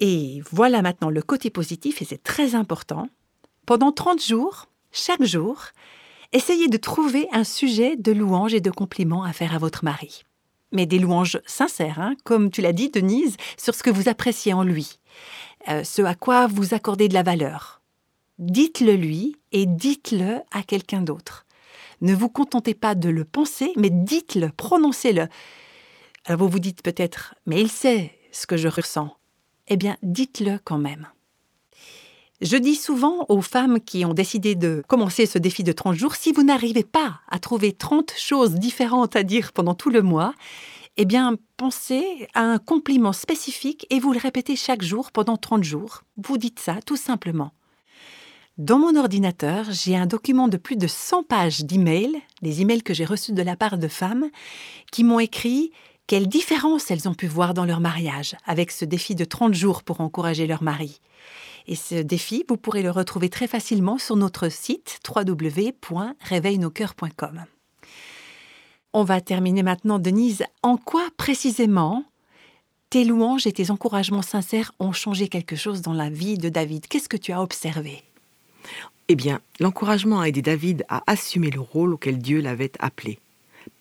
Et 0.00 0.42
voilà 0.50 0.82
maintenant 0.82 1.10
le 1.10 1.22
côté 1.22 1.50
positif, 1.50 2.02
et 2.02 2.04
c'est 2.04 2.22
très 2.22 2.54
important. 2.54 3.08
Pendant 3.66 3.92
30 3.92 4.22
jours, 4.22 4.66
chaque 4.92 5.24
jour, 5.24 5.66
essayez 6.32 6.68
de 6.68 6.76
trouver 6.76 7.28
un 7.32 7.44
sujet 7.44 7.96
de 7.96 8.12
louange 8.12 8.54
et 8.54 8.60
de 8.60 8.70
compliment 8.70 9.24
à 9.24 9.32
faire 9.32 9.54
à 9.54 9.58
votre 9.58 9.84
mari 9.84 10.22
mais 10.72 10.86
des 10.86 10.98
louanges 10.98 11.40
sincères, 11.46 12.00
hein, 12.00 12.14
comme 12.24 12.50
tu 12.50 12.60
l'as 12.60 12.72
dit, 12.72 12.90
Denise, 12.90 13.36
sur 13.56 13.74
ce 13.74 13.82
que 13.82 13.90
vous 13.90 14.08
appréciez 14.08 14.52
en 14.52 14.62
lui, 14.62 14.98
euh, 15.68 15.84
ce 15.84 16.02
à 16.02 16.14
quoi 16.14 16.46
vous 16.46 16.74
accordez 16.74 17.08
de 17.08 17.14
la 17.14 17.22
valeur. 17.22 17.80
Dites-le 18.38 18.94
lui 18.94 19.36
et 19.52 19.66
dites-le 19.66 20.40
à 20.52 20.62
quelqu'un 20.62 21.00
d'autre. 21.00 21.46
Ne 22.02 22.14
vous 22.14 22.28
contentez 22.28 22.74
pas 22.74 22.94
de 22.94 23.08
le 23.08 23.24
penser, 23.24 23.72
mais 23.76 23.90
dites-le, 23.90 24.50
prononcez-le. 24.50 25.28
Alors 26.26 26.40
vous 26.40 26.48
vous 26.48 26.58
dites 26.58 26.82
peut-être, 26.82 27.34
mais 27.46 27.60
il 27.60 27.70
sait 27.70 28.12
ce 28.32 28.46
que 28.46 28.56
je 28.56 28.68
ressens. 28.68 29.16
Eh 29.68 29.76
bien, 29.76 29.96
dites-le 30.02 30.58
quand 30.62 30.78
même. 30.78 31.08
Je 32.42 32.58
dis 32.58 32.74
souvent 32.74 33.24
aux 33.30 33.40
femmes 33.40 33.80
qui 33.80 34.04
ont 34.04 34.12
décidé 34.12 34.54
de 34.54 34.82
commencer 34.88 35.24
ce 35.24 35.38
défi 35.38 35.64
de 35.64 35.72
30 35.72 35.94
jours, 35.94 36.16
si 36.16 36.32
vous 36.32 36.42
n'arrivez 36.42 36.84
pas 36.84 37.20
à 37.30 37.38
trouver 37.38 37.72
30 37.72 38.12
choses 38.14 38.54
différentes 38.56 39.16
à 39.16 39.22
dire 39.22 39.52
pendant 39.52 39.74
tout 39.74 39.88
le 39.88 40.02
mois, 40.02 40.34
eh 40.98 41.06
bien, 41.06 41.36
pensez 41.56 42.28
à 42.34 42.42
un 42.42 42.58
compliment 42.58 43.14
spécifique 43.14 43.86
et 43.88 44.00
vous 44.00 44.12
le 44.12 44.18
répétez 44.18 44.54
chaque 44.54 44.82
jour 44.82 45.12
pendant 45.12 45.38
30 45.38 45.64
jours. 45.64 46.02
Vous 46.18 46.36
dites 46.36 46.60
ça 46.60 46.76
tout 46.84 46.96
simplement. 46.96 47.52
Dans 48.58 48.78
mon 48.78 48.96
ordinateur, 48.96 49.66
j'ai 49.70 49.96
un 49.96 50.06
document 50.06 50.48
de 50.48 50.58
plus 50.58 50.76
de 50.76 50.86
100 50.86 51.22
pages 51.22 51.64
d'emails, 51.64 52.20
des 52.42 52.60
emails 52.60 52.82
que 52.82 52.94
j'ai 52.94 53.04
reçus 53.06 53.32
de 53.32 53.42
la 53.42 53.56
part 53.56 53.78
de 53.78 53.88
femmes, 53.88 54.28
qui 54.92 55.04
m'ont 55.04 55.20
écrit 55.20 55.72
quelle 56.06 56.28
différence 56.28 56.90
elles 56.90 57.08
ont 57.08 57.14
pu 57.14 57.26
voir 57.26 57.54
dans 57.54 57.64
leur 57.64 57.80
mariage 57.80 58.36
avec 58.46 58.70
ce 58.70 58.84
défi 58.84 59.14
de 59.14 59.24
30 59.24 59.54
jours 59.54 59.82
pour 59.82 60.00
encourager 60.00 60.46
leur 60.46 60.62
mari. 60.62 61.00
Et 61.66 61.74
ce 61.74 61.96
défi, 61.96 62.44
vous 62.48 62.56
pourrez 62.56 62.82
le 62.82 62.92
retrouver 62.92 63.28
très 63.28 63.48
facilement 63.48 63.98
sur 63.98 64.14
notre 64.14 64.48
site 64.48 65.00
www.réveilnoscoeurs.com. 65.08 67.44
On 68.92 69.02
va 69.02 69.20
terminer 69.20 69.64
maintenant, 69.64 69.98
Denise. 69.98 70.44
En 70.62 70.76
quoi 70.76 71.08
précisément 71.16 72.04
tes 72.88 73.04
louanges 73.04 73.48
et 73.48 73.52
tes 73.52 73.72
encouragements 73.72 74.22
sincères 74.22 74.70
ont 74.78 74.92
changé 74.92 75.26
quelque 75.28 75.56
chose 75.56 75.82
dans 75.82 75.92
la 75.92 76.08
vie 76.08 76.38
de 76.38 76.48
David? 76.48 76.86
Qu'est-ce 76.86 77.08
que 77.08 77.16
tu 77.16 77.32
as 77.32 77.42
observé? 77.42 78.04
Eh 79.08 79.16
bien, 79.16 79.40
l'encouragement 79.58 80.20
a 80.20 80.28
aidé 80.28 80.42
David 80.42 80.84
à 80.88 81.02
assumer 81.08 81.50
le 81.50 81.60
rôle 81.60 81.94
auquel 81.94 82.18
Dieu 82.18 82.40
l'avait 82.40 82.70
appelé 82.78 83.18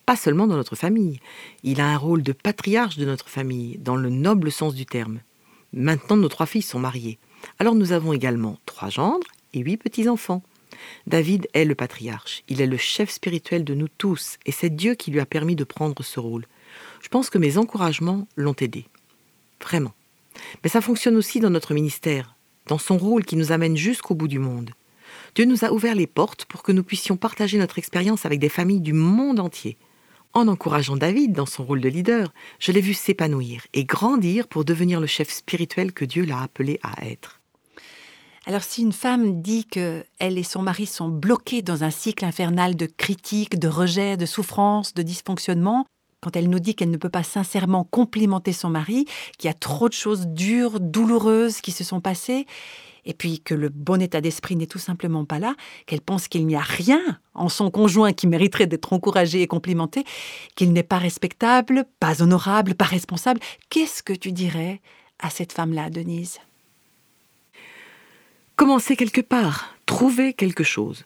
pas 0.05 0.15
seulement 0.15 0.47
dans 0.47 0.55
notre 0.55 0.75
famille. 0.75 1.19
Il 1.63 1.81
a 1.81 1.87
un 1.87 1.97
rôle 1.97 2.23
de 2.23 2.31
patriarche 2.31 2.97
de 2.97 3.05
notre 3.05 3.29
famille, 3.29 3.77
dans 3.79 3.95
le 3.95 4.09
noble 4.09 4.51
sens 4.51 4.75
du 4.75 4.85
terme. 4.85 5.19
Maintenant, 5.73 6.17
nos 6.17 6.29
trois 6.29 6.45
filles 6.45 6.61
sont 6.61 6.79
mariées. 6.79 7.19
Alors 7.59 7.75
nous 7.75 7.91
avons 7.91 8.13
également 8.13 8.57
trois 8.65 8.89
gendres 8.89 9.27
et 9.53 9.59
huit 9.59 9.77
petits-enfants. 9.77 10.43
David 11.07 11.47
est 11.53 11.65
le 11.65 11.75
patriarche, 11.75 12.43
il 12.49 12.61
est 12.61 12.67
le 12.67 12.77
chef 12.77 13.09
spirituel 13.09 13.63
de 13.63 13.73
nous 13.73 13.87
tous, 13.87 14.37
et 14.45 14.51
c'est 14.51 14.69
Dieu 14.69 14.95
qui 14.95 15.11
lui 15.11 15.19
a 15.19 15.25
permis 15.25 15.55
de 15.55 15.63
prendre 15.63 16.03
ce 16.03 16.19
rôle. 16.19 16.45
Je 17.01 17.07
pense 17.07 17.29
que 17.29 17.37
mes 17.37 17.57
encouragements 17.57 18.27
l'ont 18.35 18.55
aidé. 18.59 18.85
Vraiment. 19.61 19.93
Mais 20.63 20.69
ça 20.69 20.81
fonctionne 20.81 21.15
aussi 21.15 21.39
dans 21.39 21.49
notre 21.49 21.73
ministère, 21.73 22.35
dans 22.67 22.77
son 22.77 22.97
rôle 22.97 23.25
qui 23.25 23.37
nous 23.37 23.51
amène 23.51 23.77
jusqu'au 23.77 24.15
bout 24.15 24.27
du 24.27 24.39
monde. 24.39 24.71
Dieu 25.35 25.45
nous 25.45 25.63
a 25.63 25.71
ouvert 25.71 25.95
les 25.95 26.07
portes 26.07 26.45
pour 26.45 26.63
que 26.63 26.71
nous 26.71 26.83
puissions 26.83 27.17
partager 27.17 27.57
notre 27.57 27.79
expérience 27.79 28.25
avec 28.25 28.39
des 28.39 28.49
familles 28.49 28.81
du 28.81 28.93
monde 28.93 29.39
entier. 29.39 29.77
En 30.35 30.49
encourageant 30.49 30.97
David 30.97 31.31
dans 31.31 31.45
son 31.45 31.63
rôle 31.63 31.79
de 31.79 31.87
leader, 31.87 32.33
je 32.59 32.73
l'ai 32.73 32.81
vu 32.81 32.93
s'épanouir 32.93 33.61
et 33.73 33.85
grandir 33.85 34.49
pour 34.49 34.65
devenir 34.65 34.99
le 34.99 35.07
chef 35.07 35.31
spirituel 35.31 35.93
que 35.93 36.03
Dieu 36.03 36.25
l'a 36.25 36.41
appelé 36.41 36.77
à 36.83 37.05
être. 37.05 37.39
Alors 38.45 38.61
si 38.61 38.81
une 38.81 38.91
femme 38.91 39.41
dit 39.41 39.63
que 39.65 40.03
elle 40.19 40.37
et 40.37 40.43
son 40.43 40.61
mari 40.61 40.87
sont 40.87 41.07
bloqués 41.07 41.61
dans 41.61 41.85
un 41.85 41.89
cycle 41.89 42.25
infernal 42.25 42.75
de 42.75 42.85
critiques, 42.85 43.57
de 43.57 43.69
rejets, 43.69 44.17
de 44.17 44.25
souffrances, 44.25 44.93
de 44.93 45.03
dysfonctionnements, 45.03 45.85
quand 46.19 46.35
elle 46.35 46.49
nous 46.49 46.59
dit 46.59 46.75
qu'elle 46.75 46.91
ne 46.91 46.97
peut 46.97 47.07
pas 47.07 47.23
sincèrement 47.23 47.85
complimenter 47.85 48.51
son 48.51 48.69
mari, 48.69 49.05
qu'il 49.37 49.47
y 49.47 49.51
a 49.51 49.53
trop 49.53 49.87
de 49.87 49.93
choses 49.93 50.27
dures, 50.27 50.81
douloureuses 50.81 51.61
qui 51.61 51.71
se 51.71 51.85
sont 51.85 52.01
passées, 52.01 52.45
et 53.05 53.13
puis 53.13 53.39
que 53.39 53.53
le 53.53 53.69
bon 53.69 54.01
état 54.01 54.21
d'esprit 54.21 54.55
n'est 54.55 54.65
tout 54.65 54.79
simplement 54.79 55.25
pas 55.25 55.39
là, 55.39 55.55
qu'elle 55.85 56.01
pense 56.01 56.27
qu'il 56.27 56.45
n'y 56.47 56.55
a 56.55 56.61
rien 56.61 57.01
en 57.33 57.49
son 57.49 57.69
conjoint 57.69 58.13
qui 58.13 58.27
mériterait 58.27 58.67
d'être 58.67 58.93
encouragé 58.93 59.41
et 59.41 59.47
complimenté, 59.47 60.03
qu'il 60.55 60.73
n'est 60.73 60.83
pas 60.83 60.97
respectable, 60.97 61.85
pas 61.99 62.21
honorable, 62.21 62.75
pas 62.75 62.85
responsable, 62.85 63.39
qu'est-ce 63.69 64.01
que 64.01 64.13
tu 64.13 64.31
dirais 64.31 64.81
à 65.19 65.29
cette 65.29 65.51
femme-là, 65.51 65.89
Denise? 65.89 66.39
Commencez 68.55 68.95
quelque 68.95 69.21
part, 69.21 69.75
trouvez 69.85 70.33
quelque 70.33 70.63
chose, 70.63 71.05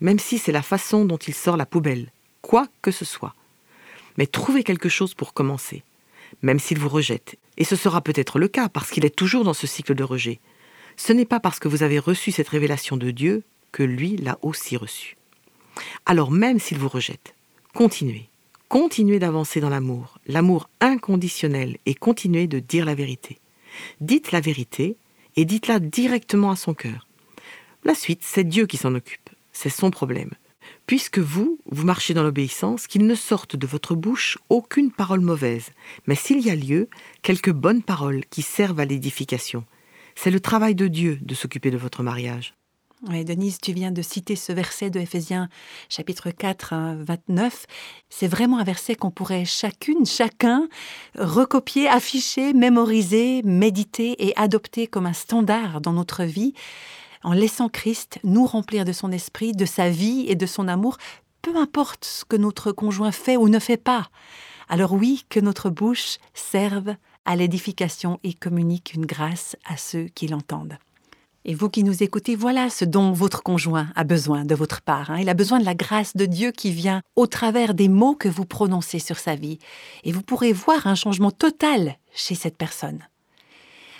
même 0.00 0.18
si 0.18 0.38
c'est 0.38 0.52
la 0.52 0.62
façon 0.62 1.04
dont 1.04 1.18
il 1.18 1.34
sort 1.34 1.56
la 1.56 1.66
poubelle, 1.66 2.10
quoi 2.42 2.66
que 2.82 2.90
ce 2.90 3.04
soit. 3.04 3.34
Mais 4.16 4.26
trouvez 4.26 4.64
quelque 4.64 4.88
chose 4.88 5.14
pour 5.14 5.34
commencer, 5.34 5.82
même 6.42 6.58
s'il 6.58 6.78
vous 6.78 6.88
rejette. 6.88 7.36
Et 7.58 7.64
ce 7.64 7.76
sera 7.76 8.00
peut-être 8.00 8.38
le 8.38 8.48
cas, 8.48 8.68
parce 8.68 8.90
qu'il 8.90 9.04
est 9.04 9.14
toujours 9.14 9.44
dans 9.44 9.54
ce 9.54 9.66
cycle 9.66 9.94
de 9.94 10.04
rejet 10.04 10.40
ce 10.96 11.12
n'est 11.12 11.24
pas 11.24 11.40
parce 11.40 11.58
que 11.58 11.68
vous 11.68 11.82
avez 11.82 11.98
reçu 11.98 12.32
cette 12.32 12.48
révélation 12.48 12.96
de 12.96 13.10
Dieu 13.10 13.42
que 13.72 13.82
lui 13.82 14.16
l'a 14.16 14.38
aussi 14.42 14.76
reçue. 14.76 15.16
Alors 16.06 16.30
même 16.30 16.58
s'il 16.58 16.78
vous 16.78 16.88
rejette, 16.88 17.34
continuez. 17.74 18.28
Continuez 18.68 19.20
d'avancer 19.20 19.60
dans 19.60 19.68
l'amour, 19.68 20.18
l'amour 20.26 20.68
inconditionnel, 20.80 21.78
et 21.86 21.94
continuez 21.94 22.48
de 22.48 22.58
dire 22.58 22.84
la 22.84 22.96
vérité. 22.96 23.38
Dites 24.00 24.32
la 24.32 24.40
vérité 24.40 24.96
et 25.36 25.44
dites-la 25.44 25.78
directement 25.78 26.50
à 26.50 26.56
son 26.56 26.74
cœur. 26.74 27.06
La 27.84 27.94
suite, 27.94 28.22
c'est 28.22 28.42
Dieu 28.42 28.66
qui 28.66 28.76
s'en 28.76 28.94
occupe. 28.94 29.30
C'est 29.52 29.68
son 29.68 29.90
problème. 29.90 30.32
Puisque 30.86 31.18
vous, 31.18 31.58
vous 31.66 31.84
marchez 31.84 32.14
dans 32.14 32.24
l'obéissance, 32.24 32.88
qu'il 32.88 33.06
ne 33.06 33.14
sorte 33.14 33.54
de 33.54 33.66
votre 33.66 33.94
bouche 33.94 34.38
aucune 34.48 34.90
parole 34.90 35.20
mauvaise, 35.20 35.70
mais 36.06 36.16
s'il 36.16 36.40
y 36.40 36.50
a 36.50 36.56
lieu, 36.56 36.88
quelques 37.22 37.52
bonnes 37.52 37.82
paroles 37.82 38.24
qui 38.30 38.42
servent 38.42 38.80
à 38.80 38.84
l'édification, 38.84 39.64
c'est 40.16 40.32
le 40.32 40.40
travail 40.40 40.74
de 40.74 40.88
Dieu 40.88 41.18
de 41.22 41.34
s'occuper 41.34 41.70
de 41.70 41.76
votre 41.76 42.02
mariage. 42.02 42.54
Oui, 43.08 43.24
Denise, 43.26 43.58
tu 43.60 43.72
viens 43.72 43.92
de 43.92 44.00
citer 44.00 44.36
ce 44.36 44.52
verset 44.52 44.88
de 44.88 44.98
Éphésiens 44.98 45.50
chapitre 45.90 46.30
4, 46.30 46.96
29. 47.04 47.66
C'est 48.08 48.26
vraiment 48.26 48.58
un 48.58 48.64
verset 48.64 48.94
qu'on 48.94 49.10
pourrait 49.10 49.44
chacune, 49.44 50.06
chacun 50.06 50.66
recopier, 51.14 51.88
afficher, 51.88 52.54
mémoriser, 52.54 53.42
méditer 53.44 54.26
et 54.26 54.32
adopter 54.36 54.86
comme 54.86 55.04
un 55.04 55.12
standard 55.12 55.82
dans 55.82 55.92
notre 55.92 56.24
vie, 56.24 56.54
en 57.22 57.32
laissant 57.32 57.68
Christ 57.68 58.18
nous 58.24 58.46
remplir 58.46 58.86
de 58.86 58.92
son 58.92 59.12
esprit, 59.12 59.52
de 59.52 59.66
sa 59.66 59.90
vie 59.90 60.24
et 60.28 60.34
de 60.34 60.46
son 60.46 60.66
amour, 60.66 60.96
peu 61.42 61.54
importe 61.56 62.06
ce 62.06 62.24
que 62.24 62.36
notre 62.36 62.72
conjoint 62.72 63.12
fait 63.12 63.36
ou 63.36 63.50
ne 63.50 63.58
fait 63.58 63.76
pas. 63.76 64.08
Alors 64.68 64.94
oui, 64.94 65.26
que 65.28 65.38
notre 65.38 65.68
bouche 65.68 66.16
serve 66.32 66.96
à 67.26 67.36
l'édification 67.36 68.18
et 68.24 68.32
communique 68.32 68.94
une 68.94 69.04
grâce 69.04 69.56
à 69.66 69.76
ceux 69.76 70.04
qui 70.14 70.28
l'entendent. 70.28 70.78
Et 71.48 71.54
vous 71.54 71.68
qui 71.68 71.84
nous 71.84 72.02
écoutez, 72.02 72.34
voilà 72.34 72.70
ce 72.70 72.84
dont 72.84 73.12
votre 73.12 73.44
conjoint 73.44 73.88
a 73.94 74.02
besoin 74.02 74.44
de 74.44 74.54
votre 74.56 74.80
part. 74.80 75.12
Hein. 75.12 75.18
Il 75.20 75.28
a 75.28 75.34
besoin 75.34 75.60
de 75.60 75.64
la 75.64 75.76
grâce 75.76 76.16
de 76.16 76.26
Dieu 76.26 76.50
qui 76.50 76.72
vient 76.72 77.02
au 77.14 77.28
travers 77.28 77.72
des 77.74 77.88
mots 77.88 78.16
que 78.16 78.28
vous 78.28 78.44
prononcez 78.44 78.98
sur 78.98 79.18
sa 79.18 79.36
vie. 79.36 79.60
Et 80.02 80.10
vous 80.10 80.22
pourrez 80.22 80.52
voir 80.52 80.88
un 80.88 80.96
changement 80.96 81.30
total 81.30 81.98
chez 82.12 82.34
cette 82.34 82.56
personne. 82.56 82.98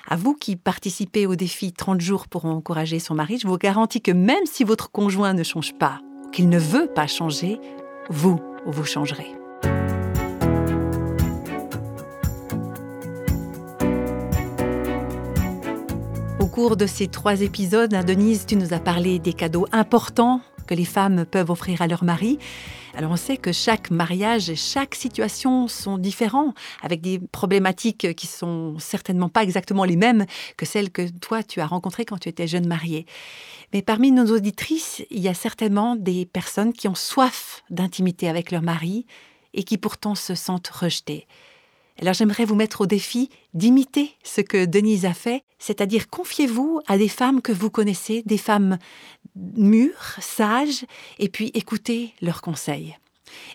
À 0.08 0.16
vous 0.16 0.34
qui 0.34 0.56
participez 0.56 1.26
au 1.26 1.36
défi 1.36 1.72
30 1.72 2.00
jours 2.00 2.26
pour 2.26 2.46
encourager 2.46 2.98
son 2.98 3.14
mari, 3.14 3.38
je 3.38 3.46
vous 3.46 3.58
garantis 3.58 4.00
que 4.00 4.12
même 4.12 4.46
si 4.46 4.64
votre 4.64 4.90
conjoint 4.90 5.32
ne 5.32 5.44
change 5.44 5.72
pas, 5.74 6.00
qu'il 6.32 6.48
ne 6.48 6.58
veut 6.58 6.88
pas 6.88 7.06
changer, 7.06 7.60
vous, 8.10 8.40
vous 8.66 8.84
changerez. 8.84 9.45
Cours 16.56 16.78
de 16.78 16.86
ces 16.86 17.06
trois 17.06 17.42
épisodes, 17.42 17.92
hein, 17.92 18.02
Denise, 18.02 18.46
tu 18.46 18.56
nous 18.56 18.72
as 18.72 18.80
parlé 18.80 19.18
des 19.18 19.34
cadeaux 19.34 19.66
importants 19.72 20.40
que 20.66 20.72
les 20.72 20.86
femmes 20.86 21.26
peuvent 21.26 21.50
offrir 21.50 21.82
à 21.82 21.86
leur 21.86 22.02
mari. 22.02 22.38
Alors 22.94 23.10
on 23.10 23.16
sait 23.16 23.36
que 23.36 23.52
chaque 23.52 23.90
mariage 23.90 24.48
et 24.48 24.56
chaque 24.56 24.94
situation 24.94 25.68
sont 25.68 25.98
différents, 25.98 26.54
avec 26.80 27.02
des 27.02 27.18
problématiques 27.18 28.14
qui 28.14 28.26
sont 28.26 28.78
certainement 28.78 29.28
pas 29.28 29.42
exactement 29.42 29.84
les 29.84 29.96
mêmes 29.96 30.24
que 30.56 30.64
celles 30.64 30.90
que 30.90 31.06
toi 31.20 31.42
tu 31.42 31.60
as 31.60 31.66
rencontrées 31.66 32.06
quand 32.06 32.16
tu 32.16 32.30
étais 32.30 32.46
jeune 32.46 32.66
mariée. 32.66 33.04
Mais 33.74 33.82
parmi 33.82 34.10
nos 34.10 34.34
auditrices, 34.34 35.04
il 35.10 35.20
y 35.20 35.28
a 35.28 35.34
certainement 35.34 35.94
des 35.94 36.24
personnes 36.24 36.72
qui 36.72 36.88
ont 36.88 36.94
soif 36.94 37.64
d'intimité 37.68 38.30
avec 38.30 38.50
leur 38.50 38.62
mari 38.62 39.04
et 39.52 39.62
qui 39.62 39.76
pourtant 39.76 40.14
se 40.14 40.34
sentent 40.34 40.68
rejetées. 40.68 41.26
Alors 42.00 42.14
j'aimerais 42.14 42.44
vous 42.44 42.54
mettre 42.54 42.82
au 42.82 42.86
défi 42.86 43.30
d'imiter 43.54 44.14
ce 44.22 44.42
que 44.42 44.66
Denise 44.66 45.06
a 45.06 45.14
fait, 45.14 45.42
c'est-à-dire 45.58 46.08
confiez-vous 46.10 46.80
à 46.86 46.98
des 46.98 47.08
femmes 47.08 47.40
que 47.40 47.52
vous 47.52 47.70
connaissez, 47.70 48.22
des 48.26 48.38
femmes 48.38 48.78
mûres, 49.34 50.16
sages, 50.20 50.84
et 51.18 51.28
puis 51.28 51.50
écoutez 51.54 52.12
leurs 52.20 52.42
conseils. 52.42 52.96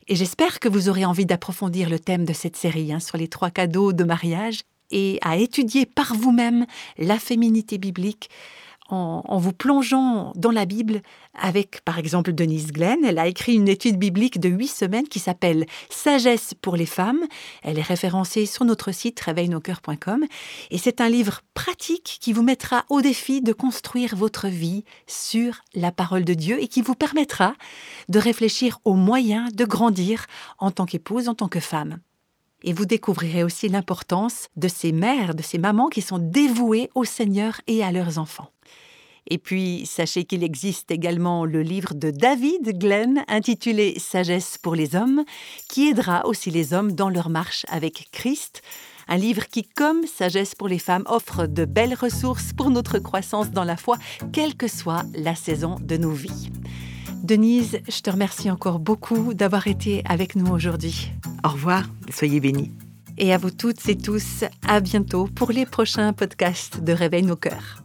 Et 0.07 0.15
j'espère 0.15 0.59
que 0.59 0.69
vous 0.69 0.89
aurez 0.89 1.05
envie 1.05 1.25
d'approfondir 1.25 1.89
le 1.89 1.99
thème 1.99 2.25
de 2.25 2.33
cette 2.33 2.55
série 2.55 2.91
hein, 2.91 2.99
sur 2.99 3.17
les 3.17 3.27
trois 3.27 3.51
cadeaux 3.51 3.93
de 3.93 4.03
mariage 4.03 4.61
et 4.89 5.19
à 5.21 5.37
étudier 5.37 5.85
par 5.85 6.15
vous-même 6.15 6.65
la 6.97 7.19
féminité 7.19 7.77
biblique 7.77 8.29
en, 8.91 9.37
vous 9.37 9.53
plongeant 9.53 10.33
dans 10.35 10.51
la 10.51 10.65
Bible 10.65 11.01
avec, 11.33 11.81
par 11.85 11.97
exemple, 11.97 12.33
Denise 12.33 12.71
Glenn. 12.71 13.03
Elle 13.05 13.19
a 13.19 13.27
écrit 13.27 13.55
une 13.55 13.67
étude 13.67 13.97
biblique 13.97 14.39
de 14.39 14.49
huit 14.49 14.67
semaines 14.67 15.07
qui 15.07 15.19
s'appelle 15.19 15.65
Sagesse 15.89 16.53
pour 16.61 16.75
les 16.75 16.85
femmes. 16.85 17.21
Elle 17.63 17.79
est 17.79 17.83
référencée 17.83 18.45
sur 18.45 18.65
notre 18.65 18.91
site 18.91 19.19
réveilnoscoeurs.com 19.19 20.25
et 20.69 20.77
c'est 20.77 21.01
un 21.01 21.09
livre 21.09 21.41
pratique 21.53 22.17
qui 22.21 22.33
vous 22.33 22.43
mettra 22.43 22.85
au 22.89 23.01
défi 23.01 23.41
de 23.41 23.53
construire 23.53 24.15
votre 24.15 24.47
vie 24.47 24.83
sur 25.07 25.61
la 25.73 25.91
parole 25.91 26.25
de 26.25 26.33
Dieu 26.33 26.61
et 26.61 26.67
qui 26.67 26.81
vous 26.81 26.95
permettra 26.95 27.53
de 28.09 28.19
réfléchir 28.19 28.79
aux 28.85 28.95
moyens 28.95 29.51
de 29.53 29.65
grandir 29.65 30.25
en 30.59 30.71
tant 30.71 30.85
qu'épouse, 30.85 31.29
en 31.29 31.35
tant 31.35 31.47
que 31.47 31.59
femme. 31.59 31.99
Et 32.63 32.73
vous 32.73 32.85
découvrirez 32.85 33.43
aussi 33.43 33.69
l'importance 33.69 34.49
de 34.55 34.67
ces 34.67 34.91
mères, 34.91 35.33
de 35.33 35.41
ces 35.41 35.57
mamans 35.57 35.89
qui 35.89 36.01
sont 36.01 36.19
dévouées 36.19 36.89
au 36.93 37.05
Seigneur 37.05 37.59
et 37.67 37.83
à 37.83 37.91
leurs 37.91 38.19
enfants. 38.19 38.51
Et 39.33 39.37
puis, 39.37 39.85
sachez 39.85 40.25
qu'il 40.25 40.43
existe 40.43 40.91
également 40.91 41.45
le 41.45 41.61
livre 41.61 41.93
de 41.93 42.11
David 42.11 42.77
Glenn 42.77 43.23
intitulé 43.29 43.97
Sagesse 43.97 44.57
pour 44.57 44.75
les 44.75 44.93
hommes, 44.93 45.23
qui 45.69 45.87
aidera 45.87 46.25
aussi 46.25 46.51
les 46.51 46.73
hommes 46.73 46.91
dans 46.91 47.07
leur 47.07 47.29
marche 47.29 47.65
avec 47.69 48.09
Christ. 48.11 48.61
Un 49.07 49.15
livre 49.15 49.47
qui, 49.47 49.63
comme 49.63 50.05
Sagesse 50.05 50.53
pour 50.53 50.67
les 50.67 50.79
femmes, 50.79 51.05
offre 51.05 51.47
de 51.47 51.63
belles 51.63 51.93
ressources 51.93 52.51
pour 52.51 52.69
notre 52.71 52.99
croissance 52.99 53.51
dans 53.51 53.63
la 53.63 53.77
foi, 53.77 53.97
quelle 54.33 54.55
que 54.55 54.67
soit 54.67 55.05
la 55.15 55.33
saison 55.33 55.77
de 55.79 55.95
nos 55.95 56.11
vies. 56.11 56.49
Denise, 57.23 57.79
je 57.87 58.01
te 58.01 58.09
remercie 58.09 58.51
encore 58.51 58.79
beaucoup 58.79 59.33
d'avoir 59.33 59.67
été 59.67 60.03
avec 60.09 60.35
nous 60.35 60.51
aujourd'hui. 60.51 61.09
Au 61.45 61.49
revoir, 61.51 61.85
soyez 62.09 62.41
bénis. 62.41 62.73
Et 63.17 63.31
à 63.31 63.37
vous 63.37 63.51
toutes 63.51 63.87
et 63.87 63.97
tous, 63.97 64.43
à 64.67 64.81
bientôt 64.81 65.29
pour 65.33 65.53
les 65.53 65.65
prochains 65.65 66.11
podcasts 66.11 66.83
de 66.83 66.91
Réveil 66.91 67.23
nos 67.23 67.37
cœurs. 67.37 67.81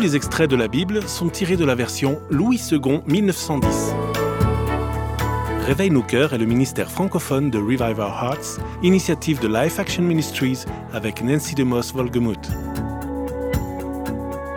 Tous 0.00 0.06
les 0.06 0.16
extraits 0.16 0.48
de 0.48 0.56
la 0.56 0.66
Bible 0.66 1.06
sont 1.06 1.28
tirés 1.28 1.58
de 1.58 1.64
la 1.66 1.74
version 1.74 2.22
Louis 2.30 2.58
II 2.72 3.02
1910. 3.06 3.92
Réveille 5.66 5.90
nos 5.90 6.02
cœurs 6.02 6.32
est 6.32 6.38
le 6.38 6.46
ministère 6.46 6.90
francophone 6.90 7.50
de 7.50 7.58
Revive 7.58 7.98
Our 7.98 8.08
Hearts, 8.08 8.60
initiative 8.82 9.40
de 9.40 9.48
Life 9.48 9.78
Action 9.78 10.02
Ministries 10.02 10.64
avec 10.94 11.22
Nancy 11.22 11.54
DeMoss 11.54 11.92
Volgemuth. 11.92 12.48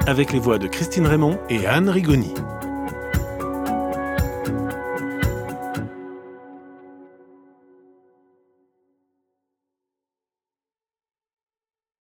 Avec 0.07 0.31
les 0.31 0.39
voix 0.39 0.59
de 0.59 0.67
Christine 0.67 1.07
Raymond 1.07 1.37
et 1.49 1.67
Anne 1.67 1.89
Rigoni. 1.89 2.33